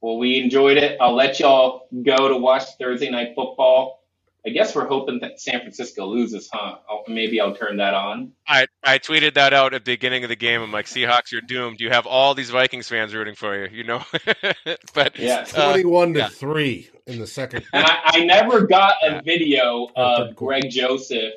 Well, 0.00 0.18
we 0.18 0.40
enjoyed 0.40 0.76
it. 0.76 0.96
I'll 1.00 1.14
let 1.14 1.40
y'all 1.40 1.88
go 2.02 2.28
to 2.28 2.36
watch 2.36 2.76
Thursday 2.78 3.10
night 3.10 3.34
football. 3.34 4.01
I 4.44 4.50
guess 4.50 4.74
we're 4.74 4.88
hoping 4.88 5.20
that 5.20 5.40
San 5.40 5.60
Francisco 5.60 6.04
loses, 6.06 6.48
huh? 6.52 6.78
I'll, 6.90 7.04
maybe 7.06 7.40
I'll 7.40 7.54
turn 7.54 7.76
that 7.76 7.94
on. 7.94 8.32
I, 8.48 8.66
I 8.82 8.98
tweeted 8.98 9.34
that 9.34 9.52
out 9.52 9.72
at 9.72 9.84
the 9.84 9.92
beginning 9.92 10.24
of 10.24 10.30
the 10.30 10.36
game. 10.36 10.60
I'm 10.62 10.72
like, 10.72 10.86
Seahawks, 10.86 11.30
you're 11.30 11.42
doomed. 11.42 11.80
You 11.80 11.90
have 11.90 12.06
all 12.06 12.34
these 12.34 12.50
Vikings 12.50 12.88
fans 12.88 13.14
rooting 13.14 13.36
for 13.36 13.56
you, 13.56 13.68
you 13.70 13.84
know. 13.84 14.02
but 14.94 15.16
Yeah. 15.16 15.46
uh, 15.54 15.70
21 15.74 16.14
to 16.14 16.18
yeah. 16.20 16.28
3 16.28 16.90
in 17.06 17.20
the 17.20 17.26
second. 17.28 17.64
And 17.72 17.86
I, 17.86 17.98
I 18.04 18.24
never 18.24 18.66
got 18.66 18.94
a 19.04 19.22
video 19.22 19.88
Oh, 19.94 20.24
of 20.24 20.34
quarter. 20.34 20.60
Greg 20.60 20.72
Joseph 20.72 21.34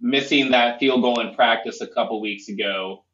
missing 0.00 0.52
that 0.52 0.78
field 0.78 1.02
goal 1.02 1.18
in 1.20 1.34
practice 1.34 1.80
a 1.80 1.88
couple 1.88 2.20
weeks 2.20 2.48
ago. 2.48 3.04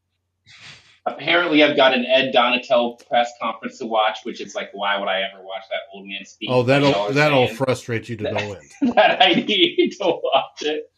Apparently, 1.09 1.63
I've 1.63 1.77
got 1.77 1.95
an 1.95 2.05
Ed 2.07 2.33
Donatell 2.35 3.07
press 3.09 3.31
conference 3.41 3.79
to 3.79 3.87
watch, 3.87 4.19
which 4.25 4.41
is 4.41 4.55
like, 4.55 4.71
why 4.73 4.99
would 4.99 5.09
I 5.09 5.23
ever 5.23 5.43
watch 5.43 5.63
that 5.71 5.81
old 5.93 6.07
man 6.07 6.25
speak? 6.25 6.51
Oh, 6.51 6.63
that'll 6.63 7.13
that'll 7.13 7.47
fan? 7.49 7.57
frustrate 7.57 8.09
you 8.09 8.17
to 8.17 8.33
no 8.33 8.39
end. 8.39 8.71
that 8.95 9.23
I 9.23 9.35
need 9.35 9.93
to 10.01 10.05
watch 10.05 10.63
it. 10.63 10.91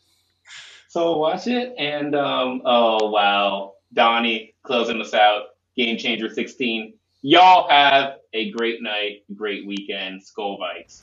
So 0.89 1.17
watch 1.19 1.47
it, 1.47 1.75
and 1.79 2.15
um, 2.17 2.63
oh 2.65 3.11
wow, 3.11 3.75
Donnie 3.93 4.55
closing 4.65 5.01
us 5.01 5.15
out. 5.15 5.45
Game 5.77 5.97
Changer 5.97 6.29
16. 6.29 6.95
Y'all 7.23 7.69
have 7.71 8.17
a 8.35 8.51
great 8.51 8.83
night, 8.83 9.23
great 9.35 9.67
weekend. 9.67 10.21
Skol 10.21 10.59
Vikes. 10.59 11.03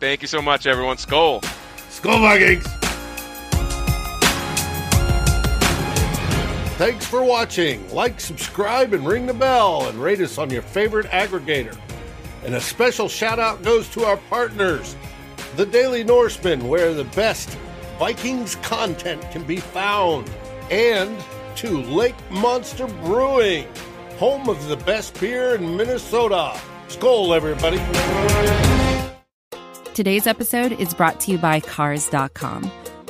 thank 0.00 0.22
you 0.22 0.28
so 0.28 0.42
much, 0.42 0.66
everyone. 0.66 0.96
Skol. 0.96 1.40
Skol 1.88 2.20
Vikings! 2.20 2.81
Thanks 6.82 7.06
for 7.06 7.22
watching. 7.22 7.88
Like, 7.94 8.18
subscribe, 8.18 8.92
and 8.92 9.06
ring 9.06 9.26
the 9.26 9.34
bell, 9.34 9.86
and 9.86 10.02
rate 10.02 10.18
us 10.18 10.36
on 10.36 10.50
your 10.50 10.62
favorite 10.62 11.06
aggregator. 11.06 11.78
And 12.44 12.56
a 12.56 12.60
special 12.60 13.08
shout 13.08 13.38
out 13.38 13.62
goes 13.62 13.88
to 13.90 14.02
our 14.04 14.16
partners, 14.16 14.96
the 15.54 15.64
Daily 15.64 16.02
Norseman, 16.02 16.66
where 16.66 16.92
the 16.92 17.04
best 17.04 17.56
Vikings 18.00 18.56
content 18.56 19.22
can 19.30 19.44
be 19.44 19.58
found, 19.58 20.28
and 20.72 21.16
to 21.54 21.82
Lake 21.82 22.16
Monster 22.32 22.88
Brewing, 22.88 23.68
home 24.18 24.48
of 24.48 24.66
the 24.66 24.76
best 24.78 25.20
beer 25.20 25.54
in 25.54 25.76
Minnesota. 25.76 26.60
Skol, 26.88 27.32
everybody. 27.32 27.78
Today's 29.94 30.26
episode 30.26 30.72
is 30.72 30.94
brought 30.94 31.20
to 31.20 31.30
you 31.30 31.38
by 31.38 31.60
Cars.com. 31.60 32.72